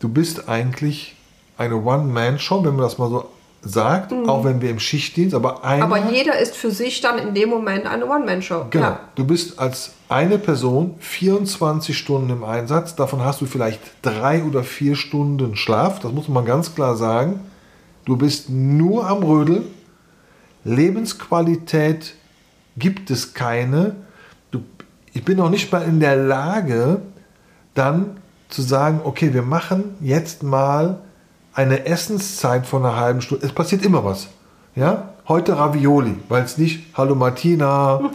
du 0.01 0.09
bist 0.09 0.49
eigentlich 0.49 1.17
eine 1.59 1.77
One-Man-Show, 1.77 2.65
wenn 2.65 2.75
man 2.77 2.83
das 2.85 2.99
mal 2.99 3.09
so 3.11 3.29
sagt, 3.65 4.13
auch 4.13 4.43
wenn 4.45 4.61
wir 4.61 4.71
im 4.71 4.81
Schichtdienst, 4.81 5.37
aber 5.37 5.63
einer, 5.65 5.87
Mhm. 5.87 5.93
Aber 5.93 6.11
jeder 6.11 6.37
ist 6.37 6.57
für 6.57 6.73
sich 6.73 7.01
dann 7.01 7.19
in 7.19 7.33
dem 7.33 7.49
Moment 7.49 7.87
eine 7.87 8.07
One-Man-Show. 8.07 8.67
genau, 8.71 8.87
Ja. 8.87 9.01
du 9.15 9.25
bist 9.25 9.61
als 9.61 9.93
eine 10.09 10.39
Person 10.39 10.97
24 10.99 11.97
Stunden 11.97 12.31
im 12.31 12.43
Einsatz, 12.43 12.97
davon 12.97 13.21
hast 13.25 13.41
du 13.41 13.47
vielleicht 13.47 13.81
drei 14.03 14.43
oder 14.43 14.65
vier 14.65 14.97
Stunden 14.97 15.55
Schlaf, 15.55 16.01
das 16.01 16.11
muss 16.11 16.27
man 16.29 16.45
ganz 16.45 16.75
klar 16.75 16.97
sagen. 16.97 17.39
Du 18.05 18.17
bist 18.17 18.51
nur 18.51 19.07
am 19.07 19.23
Rödeln, 19.23 19.67
Lebensqualität 20.65 22.15
gibt 22.77 23.11
es 23.11 23.35
keine. 23.35 23.95
Ich 25.15 25.25
bin 25.25 25.37
noch 25.37 25.51
nicht 25.51 25.71
mal 25.71 25.83
in 25.83 26.01
der 26.01 26.17
Lage, 26.17 27.03
dann 27.75 28.17
zu 28.49 28.63
sagen, 28.63 29.01
okay, 29.05 29.35
wir 29.35 29.43
machen 29.43 29.95
jetzt 30.01 30.43
mal 30.43 31.01
eine 31.53 31.85
Essenszeit 31.85 32.67
von 32.67 32.85
einer 32.85 32.97
halben 32.97 33.21
Stunde. 33.21 33.45
Es 33.45 33.53
passiert 33.53 33.85
immer 33.85 34.05
was. 34.05 34.29
Ja? 34.75 35.11
Heute 35.29 35.59
Ravioli, 35.59 36.17
weil 36.31 36.45
es 36.45 36.57
nicht, 36.57 36.87
hallo 36.95 37.15
Martina, 37.15 38.11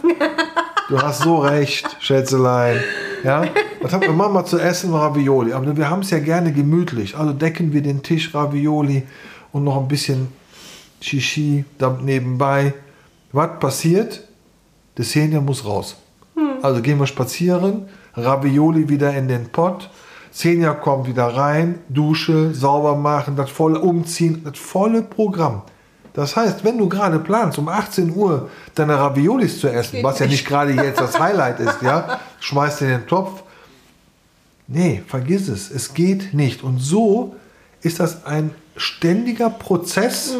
du 0.88 1.00
hast 1.00 1.22
so 1.22 1.38
recht, 1.38 1.96
Schätzelein. 2.00 2.80
Ja? 3.22 3.44
Was 3.80 3.92
haben 3.92 4.02
wir 4.02 4.12
mal 4.12 4.44
zu 4.44 4.58
essen? 4.58 4.92
Ravioli. 4.92 5.52
Aber 5.52 5.76
wir 5.76 5.88
haben 5.88 6.02
es 6.02 6.10
ja 6.10 6.18
gerne 6.18 6.52
gemütlich. 6.52 7.16
Also 7.16 7.32
decken 7.32 7.72
wir 7.72 7.82
den 7.82 8.02
Tisch 8.02 8.34
Ravioli 8.34 9.04
und 9.52 9.62
noch 9.62 9.80
ein 9.80 9.86
bisschen 9.86 10.28
Shishi 11.00 11.64
nebenbei. 12.02 12.74
Was 13.30 13.60
passiert? 13.60 14.24
Das 14.96 15.14
Hähnchen 15.14 15.44
muss 15.44 15.64
raus. 15.64 15.96
Also 16.62 16.82
gehen 16.82 16.98
wir 16.98 17.06
spazieren, 17.06 17.88
Ravioli 18.14 18.88
wieder 18.88 19.14
in 19.14 19.28
den 19.28 19.48
Pott, 19.48 19.90
Senja 20.30 20.74
kommt 20.74 21.06
wieder 21.06 21.26
rein, 21.26 21.80
Dusche, 21.88 22.54
sauber 22.54 22.96
machen, 22.96 23.36
das 23.36 23.50
volle 23.50 23.80
umziehen, 23.80 24.42
das 24.44 24.58
volle 24.58 25.02
Programm. 25.02 25.62
Das 26.12 26.36
heißt, 26.36 26.64
wenn 26.64 26.78
du 26.78 26.88
gerade 26.88 27.18
planst, 27.18 27.58
um 27.58 27.68
18 27.68 28.14
Uhr 28.14 28.50
deine 28.74 28.98
Raviolis 28.98 29.60
zu 29.60 29.68
essen, 29.68 29.96
Geht 29.96 30.04
was 30.04 30.18
ja 30.18 30.26
nicht. 30.26 30.46
gerade 30.46 30.72
jetzt 30.84 31.00
das 31.00 31.18
Highlight 31.18 31.60
ist, 31.60 31.80
ja, 31.82 32.18
schmeißt 32.40 32.82
in 32.82 32.88
den 32.88 33.06
Topf. 33.06 33.42
Nee, 34.66 35.02
vergiss 35.06 35.48
es, 35.48 35.70
es 35.70 35.94
geht 35.94 36.34
nicht. 36.34 36.62
Und 36.62 36.78
so 36.78 37.36
ist 37.82 38.00
das 38.00 38.26
ein 38.26 38.50
ständiger 38.76 39.48
Prozess. 39.48 40.34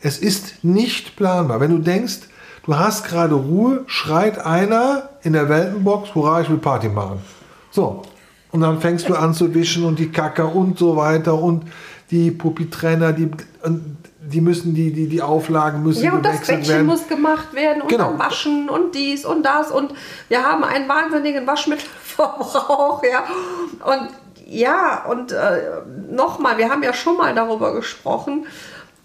Es 0.00 0.18
ist 0.18 0.64
nicht 0.64 1.16
planbar. 1.16 1.60
Wenn 1.60 1.70
du 1.70 1.78
denkst, 1.78 2.20
du 2.64 2.76
hast 2.78 3.04
gerade 3.06 3.34
Ruhe, 3.34 3.84
schreit 3.86 4.38
einer 4.44 5.10
in 5.22 5.32
der 5.32 5.48
Weltenbox, 5.48 6.14
hurra, 6.14 6.40
ich 6.40 6.50
will 6.50 6.58
Party 6.58 6.88
machen. 6.88 7.20
So. 7.70 8.02
Und 8.50 8.60
dann 8.60 8.80
fängst 8.80 9.08
du 9.08 9.14
an 9.14 9.32
zu 9.32 9.54
wischen 9.54 9.84
und 9.84 9.98
die 9.98 10.10
Kacker 10.12 10.54
und 10.54 10.78
so 10.78 10.96
weiter 10.96 11.34
und 11.34 11.64
die 12.10 12.30
Puppy-Trainer, 12.30 13.12
die, 13.14 13.30
die 14.20 14.40
müssen, 14.42 14.74
die, 14.74 14.92
die, 14.92 15.08
die 15.08 15.22
Auflagen 15.22 15.82
müssen 15.82 16.04
Ja, 16.04 16.12
und 16.12 16.24
das 16.24 16.40
Bettchen 16.40 16.68
werden. 16.68 16.86
muss 16.86 17.08
gemacht 17.08 17.54
werden 17.54 17.80
und 17.82 17.88
Genau. 17.88 18.10
dann 18.10 18.18
waschen 18.18 18.68
und 18.68 18.94
dies 18.94 19.24
und 19.24 19.42
das 19.44 19.70
und 19.70 19.94
wir 20.28 20.42
haben 20.42 20.64
einen 20.64 20.86
wahnsinnigen 20.88 21.46
Waschmittelverbrauch, 21.46 23.02
ja. 23.04 23.24
Und 23.86 24.08
ja, 24.46 25.06
und 25.08 25.32
äh, 25.32 25.62
nochmal, 26.10 26.58
wir 26.58 26.68
haben 26.68 26.82
ja 26.82 26.92
schon 26.92 27.16
mal 27.16 27.34
darüber 27.34 27.72
gesprochen 27.74 28.44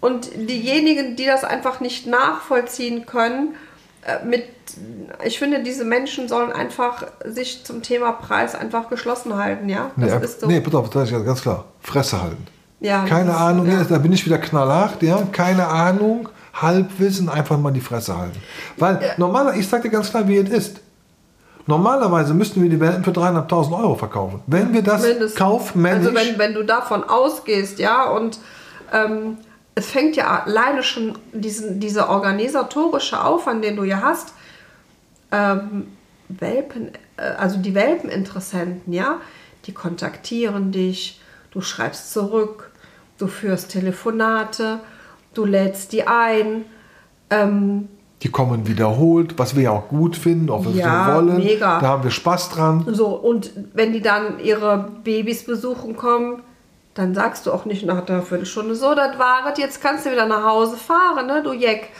und 0.00 0.30
diejenigen, 0.34 1.16
die 1.16 1.26
das 1.26 1.44
einfach 1.44 1.80
nicht 1.80 2.06
nachvollziehen 2.06 3.06
können, 3.06 3.54
äh, 4.06 4.24
mit, 4.24 4.44
ich 5.24 5.38
finde, 5.38 5.62
diese 5.62 5.84
Menschen 5.84 6.28
sollen 6.28 6.52
einfach 6.52 7.04
sich 7.24 7.64
zum 7.64 7.82
Thema 7.82 8.12
Preis 8.12 8.54
einfach 8.54 8.88
geschlossen 8.90 9.36
halten, 9.36 9.68
ja. 9.68 9.90
Das 9.96 10.10
Nee, 10.20 10.24
ist 10.24 10.40
so. 10.40 10.46
nee, 10.46 10.60
pass 10.60 10.74
auf, 10.74 10.90
das 10.90 11.10
ist 11.10 11.24
ganz 11.24 11.42
klar. 11.42 11.64
Fresse 11.80 12.22
halten. 12.22 12.46
Ja, 12.80 13.04
Keine 13.06 13.30
ist- 13.30 13.36
Ahnung, 13.36 13.66
ja. 13.70 13.82
da 13.82 13.98
bin 13.98 14.12
ich 14.12 14.24
wieder 14.24 14.38
knallhart, 14.38 15.02
ja. 15.02 15.20
Keine 15.32 15.66
Ahnung, 15.66 16.28
Halbwissen, 16.54 17.28
einfach 17.28 17.58
mal 17.58 17.72
die 17.72 17.80
Fresse 17.80 18.16
halten. 18.16 18.40
Weil 18.76 19.14
normalerweise, 19.16 19.58
ich 19.58 19.68
sag 19.68 19.82
dir 19.82 19.90
ganz 19.90 20.10
klar, 20.10 20.28
wie 20.28 20.36
es 20.36 20.48
ist. 20.50 20.80
Normalerweise 21.66 22.32
müssten 22.34 22.62
wir 22.62 22.70
die 22.70 22.80
Welten 22.80 23.04
für 23.04 23.10
300.000 23.10 23.78
Euro 23.78 23.94
verkaufen. 23.94 24.42
Wenn 24.46 24.72
wir 24.72 24.82
das 24.82 25.02
Mindestens. 25.02 25.34
kaufmännisch... 25.34 26.06
Also 26.06 26.14
wenn, 26.18 26.38
wenn 26.38 26.54
du 26.54 26.62
davon 26.64 27.04
ausgehst, 27.04 27.78
ja, 27.78 28.04
und 28.08 28.38
ähm, 28.92 29.36
es 29.78 29.86
fängt 29.86 30.16
ja 30.16 30.42
alleine 30.42 30.82
schon 30.82 31.16
diesen, 31.32 31.78
dieser 31.78 32.10
organisatorische 32.10 33.22
Aufwand, 33.22 33.64
den 33.64 33.76
du 33.76 33.84
ja 33.84 34.02
hast, 34.02 34.34
ähm, 35.30 35.86
Welpen, 36.28 36.90
äh, 37.16 37.22
also 37.38 37.58
die 37.58 37.74
Welpeninteressenten, 37.74 38.92
ja, 38.92 39.20
die 39.66 39.72
kontaktieren 39.72 40.72
dich, 40.72 41.20
du 41.52 41.60
schreibst 41.60 42.12
zurück, 42.12 42.72
du 43.18 43.28
führst 43.28 43.70
Telefonate, 43.70 44.80
du 45.32 45.44
lädst 45.44 45.92
die 45.92 46.06
ein, 46.08 46.64
ähm, 47.30 47.88
die 48.24 48.30
kommen 48.30 48.66
wiederholt, 48.66 49.38
was 49.38 49.54
wir 49.54 49.62
ja 49.62 49.70
auch 49.70 49.86
gut 49.86 50.16
finden, 50.16 50.50
auch 50.50 50.66
was 50.66 50.74
Ja, 50.74 51.06
wir 51.06 51.14
wollen. 51.14 51.36
mega. 51.36 51.78
Da 51.78 51.86
haben 51.86 52.02
wir 52.02 52.10
Spaß 52.10 52.50
dran. 52.50 52.84
So, 52.88 53.10
und 53.10 53.52
wenn 53.74 53.92
die 53.92 54.02
dann 54.02 54.40
ihre 54.40 54.90
Babys 55.04 55.44
besuchen 55.44 55.94
kommen, 55.94 56.42
dann 56.98 57.14
sagst 57.14 57.46
du 57.46 57.52
auch 57.52 57.64
nicht 57.64 57.86
nach 57.86 58.06
einer 58.06 58.22
Viertelstunde, 58.22 58.74
so, 58.74 58.94
das 58.94 59.16
war 59.18 59.52
es, 59.52 59.58
jetzt 59.58 59.80
kannst 59.80 60.04
du 60.04 60.10
wieder 60.10 60.26
nach 60.26 60.44
Hause 60.44 60.76
fahren, 60.76 61.26
ne, 61.26 61.42
du 61.42 61.52
Jeck. 61.52 61.90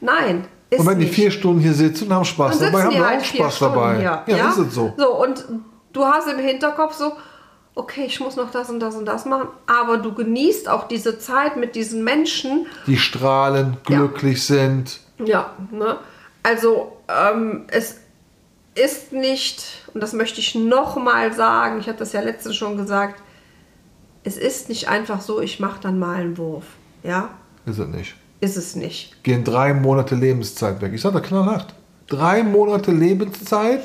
Nein, 0.00 0.46
ist 0.68 0.80
Und 0.80 0.86
wenn 0.86 0.98
die 0.98 1.04
nicht. 1.04 1.14
vier 1.14 1.30
Stunden 1.30 1.60
hier 1.60 1.72
sitzen 1.72 2.08
und 2.08 2.14
haben 2.14 2.24
Spaß 2.24 2.58
Dann 2.58 2.72
dabei, 2.72 2.84
haben 2.84 2.90
die 2.90 2.96
wir 2.96 3.06
halt 3.08 3.20
auch 3.20 3.24
Spaß 3.24 3.56
Stunden 3.56 3.74
dabei. 3.74 3.98
Hier, 3.98 4.36
ja, 4.36 4.48
ist 4.48 4.58
es 4.58 4.74
so. 4.74 4.92
So, 4.96 5.22
und 5.22 5.44
du 5.92 6.04
hast 6.04 6.28
im 6.28 6.38
Hinterkopf 6.38 6.94
so, 6.94 7.12
okay, 7.76 8.04
ich 8.06 8.18
muss 8.18 8.34
noch 8.34 8.50
das 8.50 8.68
und 8.68 8.80
das 8.80 8.96
und 8.96 9.06
das 9.06 9.24
machen, 9.24 9.48
aber 9.66 9.98
du 9.98 10.12
genießt 10.12 10.68
auch 10.68 10.88
diese 10.88 11.18
Zeit 11.20 11.56
mit 11.56 11.76
diesen 11.76 12.02
Menschen, 12.02 12.66
Die 12.88 12.96
strahlen, 12.98 13.76
Ja. 13.88 13.96
glücklich 13.98 14.44
sind. 14.44 14.98
Ja, 15.24 15.52
ne? 15.70 15.98
Also, 16.42 16.96
ähm, 17.08 17.66
es, 17.68 18.00
ist 18.74 19.12
nicht, 19.12 19.64
und 19.92 20.00
das 20.02 20.12
möchte 20.12 20.40
ich 20.40 20.54
nochmal 20.54 21.32
sagen, 21.32 21.80
ich 21.80 21.88
habe 21.88 21.98
das 21.98 22.12
ja 22.12 22.20
letztens 22.20 22.56
schon 22.56 22.76
gesagt, 22.76 23.20
es 24.24 24.36
ist 24.36 24.68
nicht 24.68 24.88
einfach 24.88 25.20
so, 25.20 25.40
ich 25.40 25.60
mache 25.60 25.80
dann 25.80 25.98
mal 25.98 26.16
einen 26.16 26.36
Wurf. 26.38 26.64
Ja? 27.02 27.30
Ist 27.66 27.78
es 27.78 27.88
nicht. 27.88 28.14
Ist 28.40 28.56
es 28.56 28.76
nicht. 28.76 29.22
Gehen 29.24 29.44
drei 29.44 29.74
Monate 29.74 30.14
Lebenszeit 30.14 30.80
weg. 30.80 30.92
Ich 30.94 31.00
sage 31.00 31.14
da 31.14 31.20
knallhart. 31.20 31.74
Drei 32.06 32.42
Monate 32.42 32.92
Lebenszeit. 32.92 33.82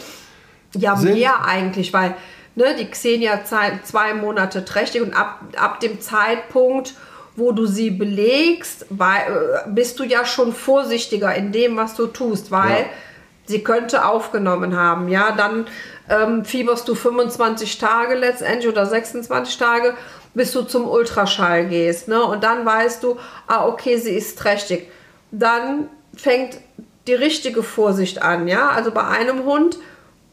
Ja, 0.76 0.96
mehr 0.96 1.46
eigentlich, 1.46 1.94
weil 1.94 2.16
ne, 2.56 2.76
die 2.80 2.86
Xenia 2.86 3.44
zwei, 3.46 3.80
zwei 3.84 4.14
Monate 4.14 4.64
trächtig 4.66 5.02
und 5.02 5.14
ab, 5.14 5.42
ab 5.58 5.80
dem 5.80 6.00
Zeitpunkt, 6.02 6.94
wo 7.36 7.52
du 7.52 7.66
sie 7.66 7.90
belegst, 7.92 8.86
weil, 8.90 9.22
äh, 9.66 9.70
bist 9.70 10.00
du 10.00 10.04
ja 10.04 10.24
schon 10.26 10.54
vorsichtiger 10.54 11.34
in 11.36 11.52
dem, 11.52 11.76
was 11.78 11.96
du 11.96 12.08
tust, 12.08 12.52
weil 12.52 12.82
Ja. 12.82 12.86
sie 13.46 13.64
könnte 13.64 14.06
aufgenommen 14.06 14.76
haben. 14.76 15.10
Ja, 15.10 15.32
dann 15.36 15.66
ähm, 16.10 16.46
fieberst 16.46 16.88
du 16.88 16.96
25 16.96 17.78
Tage 17.80 18.16
letztendlich 18.16 18.68
oder 18.72 18.86
26 18.86 19.58
Tage, 19.58 19.96
bis 20.34 20.52
du 20.52 20.64
zum 20.64 20.88
Ultraschall 20.88 21.68
gehst. 21.68 22.08
Ne? 22.08 22.24
Und 22.24 22.44
dann 22.44 22.66
weißt 22.66 23.04
du, 23.04 23.18
ah, 23.48 23.68
okay, 23.68 23.98
sie 23.98 24.16
ist 24.16 24.38
trächtig. 24.40 24.90
Dann 25.32 25.90
fängt 26.16 26.58
die 27.08 27.14
richtige 27.14 27.64
Vorsicht 27.64 28.22
an. 28.22 28.48
Ja, 28.48 28.70
also 28.70 28.92
bei 28.92 29.06
einem 29.06 29.44
Hund, 29.46 29.78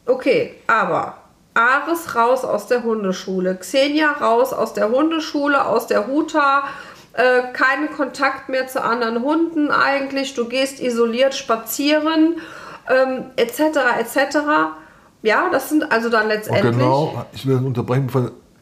okay, 0.06 0.54
aber 0.66 1.18
Ares 1.54 2.14
raus 2.14 2.44
aus 2.44 2.66
der 2.68 2.84
Hundeschule, 2.84 3.56
Xenia 3.56 4.12
raus 4.12 4.52
aus 4.52 4.72
der 4.72 4.90
Hundeschule, 4.90 5.64
aus 5.64 5.86
der 5.86 6.06
Huta, 6.06 6.64
äh, 7.12 7.52
keinen 7.52 7.90
Kontakt 7.90 8.48
mehr 8.48 8.68
zu 8.68 8.82
anderen 8.82 9.22
Hunden 9.22 9.70
eigentlich, 9.70 10.34
du 10.34 10.48
gehst 10.48 10.80
isoliert 10.80 11.34
spazieren, 11.34 12.36
ähm, 12.88 13.24
etc., 13.36 13.78
etc. 13.98 14.38
Ja, 15.22 15.50
das 15.50 15.68
sind 15.68 15.90
also 15.90 16.08
dann 16.08 16.28
letztendlich. 16.28 16.72
genau, 16.72 17.26
ich 17.32 17.46
will 17.46 17.56
unterbrechen, 17.56 18.08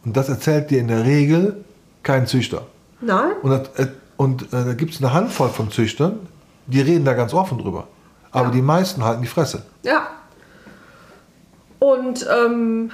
und 0.09 0.17
das 0.17 0.31
erzählt 0.31 0.71
dir 0.71 0.81
in 0.81 0.89
der 0.89 1.05
Regel 1.05 1.63
kein 2.03 2.27
Züchter. 2.27 2.63
Nein? 3.03 3.33
Und, 3.43 3.51
das, 3.51 3.69
äh, 3.79 3.89
und 4.17 4.45
äh, 4.55 4.65
da 4.65 4.73
gibt 4.73 4.95
es 4.95 5.03
eine 5.03 5.13
Handvoll 5.13 5.51
von 5.51 5.71
Züchtern, 5.71 6.21
die 6.67 6.81
reden 6.81 7.05
da 7.05 7.13
ganz 7.13 7.35
offen 7.35 7.59
drüber. 7.59 7.89
Aber 8.31 8.47
Ja. 8.47 8.53
die 8.53 8.63
meisten 8.63 9.05
halten 9.05 9.21
die 9.21 9.29
Fresse. 9.29 9.67
Ja. 9.83 10.09
Und 11.79 12.27
ähm, 12.35 12.91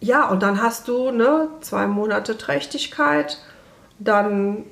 ja, 0.00 0.28
und 0.28 0.42
dann 0.42 0.60
hast 0.62 0.88
du 0.88 1.10
ne, 1.10 1.48
zwei 1.62 1.86
Monate 1.86 2.36
Trächtigkeit, 2.36 3.38
dann 3.98 4.64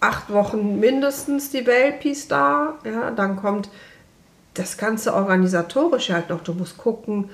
acht 0.00 0.30
Wochen 0.30 0.78
mindestens 0.78 1.48
die 1.48 1.66
Welpis 1.66 2.28
da. 2.28 2.74
Ja, 2.84 3.10
dann 3.12 3.36
kommt 3.36 3.70
das 4.52 4.76
ganze 4.76 5.14
organisatorische 5.14 6.12
halt 6.12 6.28
noch. 6.28 6.42
Du 6.42 6.52
musst 6.52 6.76
gucken, 6.76 7.30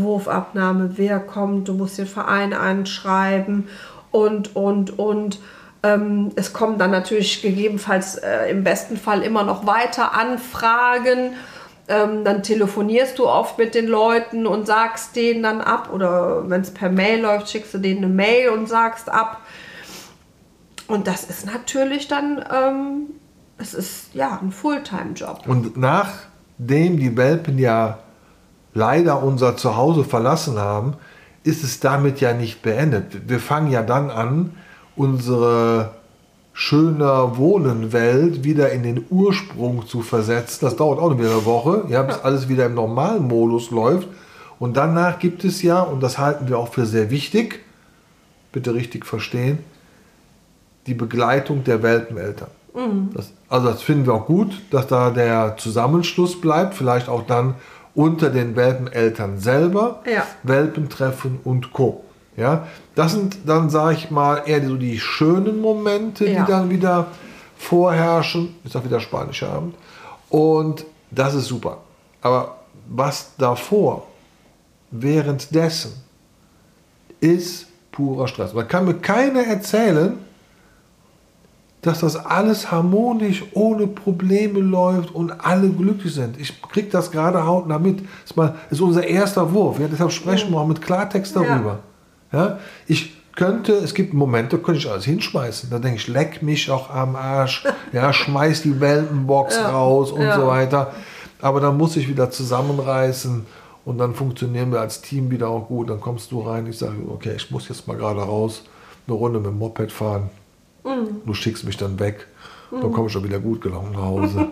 Wurfabnahme, 0.00 0.92
wer 0.96 1.18
kommt, 1.20 1.68
du 1.68 1.74
musst 1.74 1.98
den 1.98 2.06
Verein 2.06 2.52
anschreiben 2.52 3.68
und, 4.10 4.56
und, 4.56 4.98
und. 4.98 5.38
Ähm, 5.82 6.32
es 6.36 6.52
kommen 6.52 6.78
dann 6.78 6.90
natürlich 6.90 7.42
gegebenenfalls 7.42 8.16
äh, 8.16 8.50
im 8.50 8.64
besten 8.64 8.96
Fall 8.96 9.22
immer 9.22 9.44
noch 9.44 9.66
weiter 9.66 10.14
Anfragen. 10.14 11.34
Ähm, 11.88 12.24
dann 12.24 12.42
telefonierst 12.42 13.18
du 13.18 13.28
oft 13.28 13.58
mit 13.58 13.74
den 13.74 13.86
Leuten 13.86 14.46
und 14.46 14.66
sagst 14.66 15.14
denen 15.14 15.42
dann 15.42 15.60
ab. 15.60 15.90
Oder 15.92 16.48
wenn 16.48 16.62
es 16.62 16.72
per 16.72 16.90
Mail 16.90 17.20
läuft, 17.20 17.50
schickst 17.50 17.74
du 17.74 17.78
denen 17.78 18.04
eine 18.04 18.12
Mail 18.12 18.48
und 18.48 18.68
sagst 18.68 19.08
ab. 19.08 19.42
Und 20.88 21.06
das 21.06 21.24
ist 21.24 21.46
natürlich 21.46 22.08
dann, 22.08 22.44
ähm, 22.52 23.06
es 23.58 23.74
ist 23.74 24.14
ja 24.14 24.38
ein 24.40 24.50
Fulltime-Job. 24.50 25.42
Und 25.46 25.76
nachdem 25.76 26.98
die 26.98 27.16
Welpen 27.16 27.58
ja 27.58 27.98
leider 28.76 29.22
unser 29.22 29.56
Zuhause 29.56 30.04
verlassen 30.04 30.58
haben, 30.58 30.94
ist 31.42 31.64
es 31.64 31.80
damit 31.80 32.20
ja 32.20 32.34
nicht 32.34 32.62
beendet. 32.62 33.28
Wir 33.28 33.40
fangen 33.40 33.70
ja 33.70 33.82
dann 33.82 34.10
an, 34.10 34.52
unsere 34.96 35.92
schöner 36.52 37.36
Wohnenwelt 37.36 38.44
wieder 38.44 38.72
in 38.72 38.82
den 38.82 39.04
Ursprung 39.10 39.86
zu 39.86 40.02
versetzen. 40.02 40.58
Das 40.62 40.76
dauert 40.76 40.98
auch 40.98 41.18
wieder 41.18 41.30
eine 41.30 41.44
Woche, 41.44 41.84
ja, 41.88 42.02
bis 42.02 42.18
alles 42.18 42.48
wieder 42.48 42.66
im 42.66 42.74
normalen 42.74 43.26
Modus 43.26 43.70
läuft. 43.70 44.08
Und 44.58 44.76
danach 44.76 45.18
gibt 45.18 45.44
es 45.44 45.62
ja, 45.62 45.80
und 45.80 46.02
das 46.02 46.18
halten 46.18 46.48
wir 46.48 46.58
auch 46.58 46.72
für 46.72 46.86
sehr 46.86 47.10
wichtig, 47.10 47.60
bitte 48.52 48.74
richtig 48.74 49.04
verstehen, 49.04 49.58
die 50.86 50.94
Begleitung 50.94 51.64
der 51.64 51.82
Welpeneltern. 51.82 52.48
Das, 53.14 53.32
also 53.48 53.68
das 53.68 53.82
finden 53.82 54.06
wir 54.06 54.14
auch 54.14 54.26
gut, 54.26 54.62
dass 54.70 54.86
da 54.86 55.10
der 55.10 55.56
Zusammenschluss 55.56 56.40
bleibt, 56.40 56.74
vielleicht 56.74 57.08
auch 57.08 57.26
dann 57.26 57.54
unter 57.96 58.30
den 58.30 58.54
Welpeneltern 58.54 59.38
selber, 59.38 60.02
Ja. 60.06 60.24
Welpentreffen 60.44 61.40
und 61.42 61.72
Co. 61.72 62.04
Ja, 62.36 62.66
das 62.94 63.12
sind 63.12 63.38
dann, 63.46 63.70
sage 63.70 63.94
ich 63.96 64.10
mal, 64.10 64.42
eher 64.46 64.64
so 64.64 64.76
die 64.76 65.00
schönen 65.00 65.60
Momente, 65.60 66.28
Ja. 66.28 66.44
die 66.44 66.52
dann 66.52 66.68
wieder 66.70 67.06
vorherrschen. 67.56 68.54
Ist 68.64 68.76
auch 68.76 68.84
wieder 68.84 69.00
spanischer 69.00 69.50
Abend. 69.50 69.74
Und 70.28 70.84
das 71.10 71.34
ist 71.34 71.46
super. 71.46 71.78
Aber 72.20 72.58
was 72.88 73.30
davor, 73.38 74.06
währenddessen, 74.90 75.92
ist 77.20 77.66
purer 77.92 78.28
Stress. 78.28 78.52
Man 78.52 78.68
kann 78.68 78.84
mir 78.84 78.94
keiner 78.94 79.40
erzählen, 79.46 80.18
dass 81.86 82.00
das 82.00 82.16
alles 82.16 82.72
harmonisch, 82.72 83.44
ohne 83.52 83.86
Probleme 83.86 84.58
läuft 84.58 85.14
und 85.14 85.30
alle 85.44 85.68
glücklich 85.68 86.12
sind. 86.12 86.38
Ich 86.40 86.60
kriege 86.62 86.88
das 86.88 87.12
gerade 87.12 87.46
hautnah 87.46 87.78
mit. 87.78 88.00
Das 88.00 88.30
ist, 88.30 88.36
mal, 88.36 88.56
ist 88.70 88.80
unser 88.80 89.06
erster 89.06 89.52
Wurf. 89.52 89.78
Ja, 89.78 89.86
deshalb 89.86 90.10
sprechen 90.10 90.50
wir 90.50 90.58
auch 90.58 90.66
mit 90.66 90.82
Klartext 90.82 91.36
darüber. 91.36 91.78
Ja. 92.32 92.58
ich 92.88 93.14
könnte, 93.36 93.74
es 93.74 93.94
gibt 93.94 94.14
Momente, 94.14 94.56
da 94.56 94.62
könnte 94.62 94.80
ich 94.80 94.90
alles 94.90 95.04
hinschmeißen. 95.04 95.70
Da 95.70 95.78
denke 95.78 95.98
ich, 95.98 96.08
leck 96.08 96.42
mich 96.42 96.68
auch 96.72 96.90
am 96.90 97.14
Arsch. 97.14 97.64
Ja, 97.92 98.12
schmeiß 98.12 98.62
die 98.62 98.80
Welpenbox 98.80 99.56
raus 99.60 100.10
und 100.10 100.22
ja. 100.22 100.34
so 100.34 100.48
weiter. 100.48 100.92
Aber 101.40 101.60
dann 101.60 101.76
muss 101.76 101.96
ich 101.96 102.08
wieder 102.08 102.32
zusammenreißen 102.32 103.46
und 103.84 103.98
dann 103.98 104.14
funktionieren 104.14 104.72
wir 104.72 104.80
als 104.80 105.02
Team 105.02 105.30
wieder 105.30 105.48
auch 105.50 105.68
gut. 105.68 105.88
Dann 105.88 106.00
kommst 106.00 106.32
du 106.32 106.40
rein, 106.40 106.66
ich 106.66 106.78
sage, 106.78 106.96
okay, 107.08 107.34
ich 107.36 107.48
muss 107.52 107.68
jetzt 107.68 107.86
mal 107.86 107.96
gerade 107.96 108.22
raus, 108.22 108.64
eine 109.06 109.16
Runde 109.16 109.38
mit 109.38 109.50
dem 109.50 109.58
Moped 109.58 109.92
fahren. 109.92 110.30
Du 111.24 111.34
schickst 111.34 111.64
mich 111.64 111.76
dann 111.76 111.98
weg. 111.98 112.26
Dann 112.70 112.92
komme 112.92 113.06
ich 113.06 113.12
schon 113.12 113.24
wieder 113.24 113.38
gut 113.38 113.60
gelaunt 113.60 113.92
nach 113.92 114.02
Hause. 114.02 114.48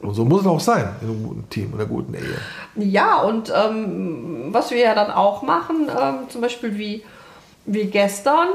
und 0.00 0.14
so 0.14 0.24
muss 0.24 0.40
es 0.42 0.46
auch 0.46 0.60
sein 0.60 0.88
in 1.00 1.08
einem 1.08 1.22
guten 1.22 1.50
Team, 1.50 1.68
in 1.72 1.74
einer 1.74 1.86
guten 1.86 2.14
Ehe. 2.14 2.36
Ja, 2.76 3.22
und 3.22 3.52
ähm, 3.54 4.48
was 4.50 4.70
wir 4.70 4.78
ja 4.78 4.94
dann 4.94 5.10
auch 5.10 5.42
machen, 5.42 5.88
ähm, 5.88 6.14
zum 6.28 6.40
Beispiel 6.40 6.76
wie, 6.76 7.04
wie 7.64 7.86
gestern, 7.86 8.48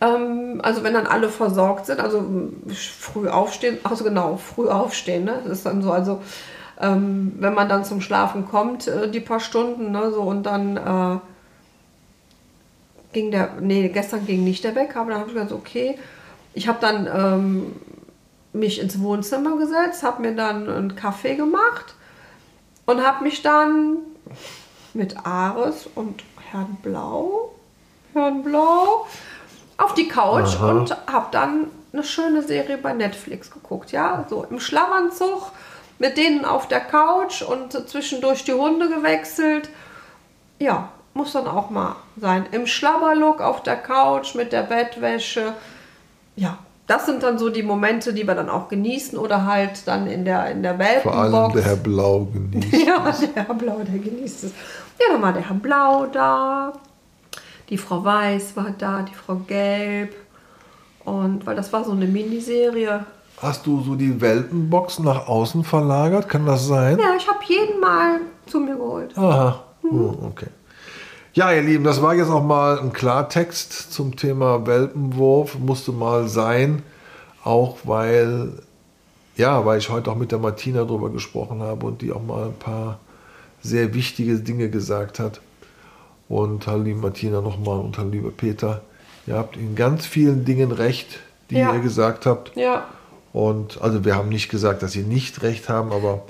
ähm, 0.00 0.60
also 0.62 0.82
wenn 0.82 0.94
dann 0.94 1.06
alle 1.06 1.28
versorgt 1.28 1.86
sind, 1.86 2.00
also 2.00 2.24
früh 2.68 3.28
aufstehen, 3.28 3.78
also 3.84 4.02
genau, 4.02 4.36
früh 4.36 4.68
aufstehen, 4.68 5.24
ne? 5.24 5.40
Das 5.44 5.58
ist 5.58 5.66
dann 5.66 5.82
so, 5.82 5.92
also 5.92 6.20
ähm, 6.80 7.34
wenn 7.38 7.54
man 7.54 7.68
dann 7.68 7.84
zum 7.84 8.00
Schlafen 8.00 8.46
kommt, 8.46 8.88
äh, 8.88 9.10
die 9.10 9.20
paar 9.20 9.40
Stunden, 9.40 9.92
ne, 9.92 10.10
so 10.10 10.22
und 10.22 10.44
dann 10.44 10.76
äh, 10.76 11.18
ging 13.16 13.30
der, 13.30 13.54
nee, 13.62 13.88
gestern 13.88 14.26
ging 14.26 14.44
nicht 14.44 14.62
der 14.62 14.74
Wecker, 14.74 15.00
aber 15.00 15.12
dann 15.12 15.20
habe 15.20 15.30
ich 15.30 15.34
gesagt, 15.34 15.52
okay, 15.52 15.98
ich 16.52 16.68
habe 16.68 16.76
dann 16.82 17.06
ähm, 17.06 17.76
mich 18.52 18.78
ins 18.78 19.00
Wohnzimmer 19.00 19.56
gesetzt, 19.56 20.02
habe 20.02 20.20
mir 20.20 20.34
dann 20.34 20.68
einen 20.68 20.96
Kaffee 20.96 21.34
gemacht 21.34 21.94
und 22.84 23.02
habe 23.02 23.24
mich 23.24 23.40
dann 23.40 23.96
mit 24.92 25.16
Ares 25.24 25.88
und 25.94 26.24
Herrn 26.50 26.76
Blau, 26.82 27.54
Herrn 28.12 28.42
Blau, 28.42 29.06
auf 29.78 29.94
die 29.94 30.08
Couch 30.08 30.56
Aha. 30.56 30.72
und 30.72 30.94
habe 31.06 31.28
dann 31.30 31.68
eine 31.94 32.04
schöne 32.04 32.42
Serie 32.42 32.76
bei 32.76 32.92
Netflix 32.92 33.50
geguckt, 33.50 33.92
ja, 33.92 34.26
so 34.28 34.44
im 34.44 34.60
Schlafanzug 34.60 35.52
mit 35.98 36.18
denen 36.18 36.44
auf 36.44 36.68
der 36.68 36.80
Couch 36.80 37.40
und 37.40 37.72
zwischendurch 37.88 38.44
die 38.44 38.52
Hunde 38.52 38.90
gewechselt. 38.90 39.70
Ja, 40.58 40.90
muss 41.16 41.32
dann 41.32 41.48
auch 41.48 41.70
mal 41.70 41.96
sein. 42.16 42.46
Im 42.52 42.66
Schlabberlook 42.66 43.40
auf 43.40 43.62
der 43.62 43.76
Couch 43.76 44.34
mit 44.34 44.52
der 44.52 44.62
Bettwäsche. 44.62 45.54
Ja, 46.36 46.58
das 46.86 47.06
sind 47.06 47.22
dann 47.22 47.38
so 47.38 47.50
die 47.50 47.62
Momente, 47.62 48.12
die 48.12 48.26
wir 48.26 48.34
dann 48.34 48.48
auch 48.48 48.68
genießen 48.68 49.18
oder 49.18 49.44
halt 49.46 49.88
dann 49.88 50.06
in 50.06 50.24
der, 50.24 50.50
in 50.50 50.62
der 50.62 50.78
Vor 51.02 51.14
allem 51.14 51.52
der 51.52 51.64
Herr 51.64 51.76
Blau 51.76 52.28
genießt. 52.32 52.72
Ja, 52.86 53.12
der 53.34 53.46
Herr 53.46 53.54
Blau, 53.54 53.78
der 53.78 53.98
genießt 53.98 54.44
es. 54.44 54.52
Ja, 55.00 55.12
dann 55.12 55.22
war 55.22 55.32
der 55.32 55.48
Herr 55.48 55.56
Blau 55.56 56.06
da. 56.06 56.72
Die 57.70 57.78
Frau 57.78 58.04
Weiß 58.04 58.56
war 58.56 58.72
da, 58.78 59.02
die 59.02 59.14
Frau 59.14 59.36
Gelb. 59.46 60.14
Und 61.04 61.46
weil 61.46 61.56
das 61.56 61.72
war 61.72 61.82
so 61.82 61.92
eine 61.92 62.06
Miniserie. 62.06 63.04
Hast 63.42 63.66
du 63.66 63.82
so 63.82 63.94
die 63.94 64.20
Welpenbox 64.20 65.00
nach 65.00 65.26
außen 65.26 65.64
verlagert? 65.64 66.28
Kann 66.28 66.46
das 66.46 66.66
sein? 66.66 66.98
Ja, 66.98 67.14
ich 67.16 67.26
habe 67.26 67.38
jeden 67.46 67.80
mal 67.80 68.20
zu 68.46 68.60
mir 68.60 68.76
geholt. 68.76 69.16
Aha, 69.16 69.62
oh, 69.82 70.14
okay. 70.26 70.46
Ja, 71.36 71.52
ihr 71.52 71.60
Lieben, 71.60 71.84
das 71.84 72.00
war 72.00 72.14
jetzt 72.14 72.30
auch 72.30 72.42
mal 72.42 72.78
ein 72.78 72.94
Klartext 72.94 73.92
zum 73.92 74.16
Thema 74.16 74.66
Welpenwurf. 74.66 75.58
Musste 75.58 75.92
mal 75.92 76.28
sein, 76.28 76.82
auch 77.44 77.76
weil 77.84 78.52
ja, 79.36 79.66
weil 79.66 79.78
ich 79.78 79.90
heute 79.90 80.10
auch 80.10 80.16
mit 80.16 80.32
der 80.32 80.38
Martina 80.38 80.82
darüber 80.84 81.10
gesprochen 81.10 81.60
habe 81.60 81.84
und 81.84 82.00
die 82.00 82.10
auch 82.10 82.22
mal 82.22 82.46
ein 82.46 82.58
paar 82.58 83.00
sehr 83.60 83.92
wichtige 83.92 84.36
Dinge 84.38 84.70
gesagt 84.70 85.18
hat. 85.18 85.42
Und 86.30 86.66
hallo 86.66 86.84
liebe 86.84 87.00
Martina 87.00 87.42
nochmal 87.42 87.80
und 87.80 87.98
hallo 87.98 88.08
lieber 88.08 88.30
Peter. 88.30 88.80
Ihr 89.26 89.34
habt 89.36 89.58
in 89.58 89.74
ganz 89.74 90.06
vielen 90.06 90.46
Dingen 90.46 90.72
recht, 90.72 91.20
die 91.50 91.56
Ja. 91.56 91.74
ihr 91.74 91.80
gesagt 91.80 92.24
habt. 92.24 92.56
Ja. 92.56 92.86
Und 93.34 93.82
also 93.82 94.06
wir 94.06 94.16
haben 94.16 94.30
nicht 94.30 94.48
gesagt, 94.48 94.82
dass 94.82 94.92
sie 94.92 95.02
nicht 95.02 95.42
recht 95.42 95.68
haben, 95.68 95.92
aber 95.92 96.22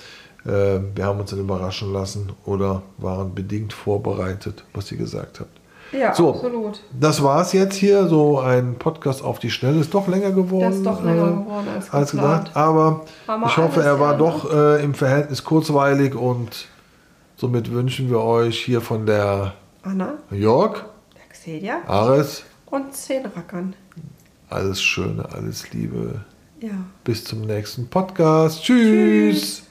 wir 0.46 1.04
haben 1.04 1.18
uns 1.20 1.30
dann 1.30 1.40
überraschen 1.40 1.92
lassen 1.92 2.32
oder 2.44 2.82
waren 2.98 3.34
bedingt 3.34 3.72
vorbereitet, 3.72 4.64
was 4.74 4.90
ihr 4.92 4.98
gesagt 4.98 5.40
habt. 5.40 5.50
Ja, 5.92 6.14
So. 6.14 6.34
absolut. 6.34 6.80
Das 6.98 7.22
war 7.22 7.42
es 7.42 7.52
jetzt 7.52 7.76
hier, 7.76 8.08
so 8.08 8.40
ein 8.40 8.74
Podcast 8.76 9.22
auf 9.22 9.38
die 9.38 9.50
Schnelle. 9.50 9.78
Ist 9.80 9.94
doch 9.94 10.08
länger 10.08 10.32
geworden. 10.32 10.60
Der 10.60 10.70
ist 10.70 10.84
doch 10.84 11.02
länger 11.02 11.26
äh, 11.28 11.30
geworden 11.30 11.66
als 11.74 11.92
als 11.92 12.10
gedacht. 12.10 12.50
Aber 12.54 13.04
ich 13.46 13.56
hoffe, 13.56 13.82
er 13.82 14.00
war 14.00 14.16
doch 14.16 14.52
äh, 14.52 14.82
im 14.84 14.94
Verhältnis 14.94 15.44
kurzweilig 15.44 16.14
und 16.16 16.66
somit 17.36 17.70
wünschen 17.72 18.10
wir 18.10 18.20
euch 18.20 18.58
hier 18.64 18.80
von 18.80 19.06
der 19.06 19.54
Anna, 19.82 20.14
Jörg, 20.32 20.84
der 21.14 21.28
Xedia 21.30 21.78
Ares, 21.86 22.42
und 22.66 22.92
Zehnrackern. 22.92 23.74
alles 24.50 24.82
Schöne, 24.82 25.24
alles 25.32 25.70
Liebe. 25.72 26.20
Ja. 26.60 26.70
Bis 27.04 27.22
zum 27.24 27.42
nächsten 27.42 27.86
Podcast. 27.88 28.62
Tschüss. 28.64 29.62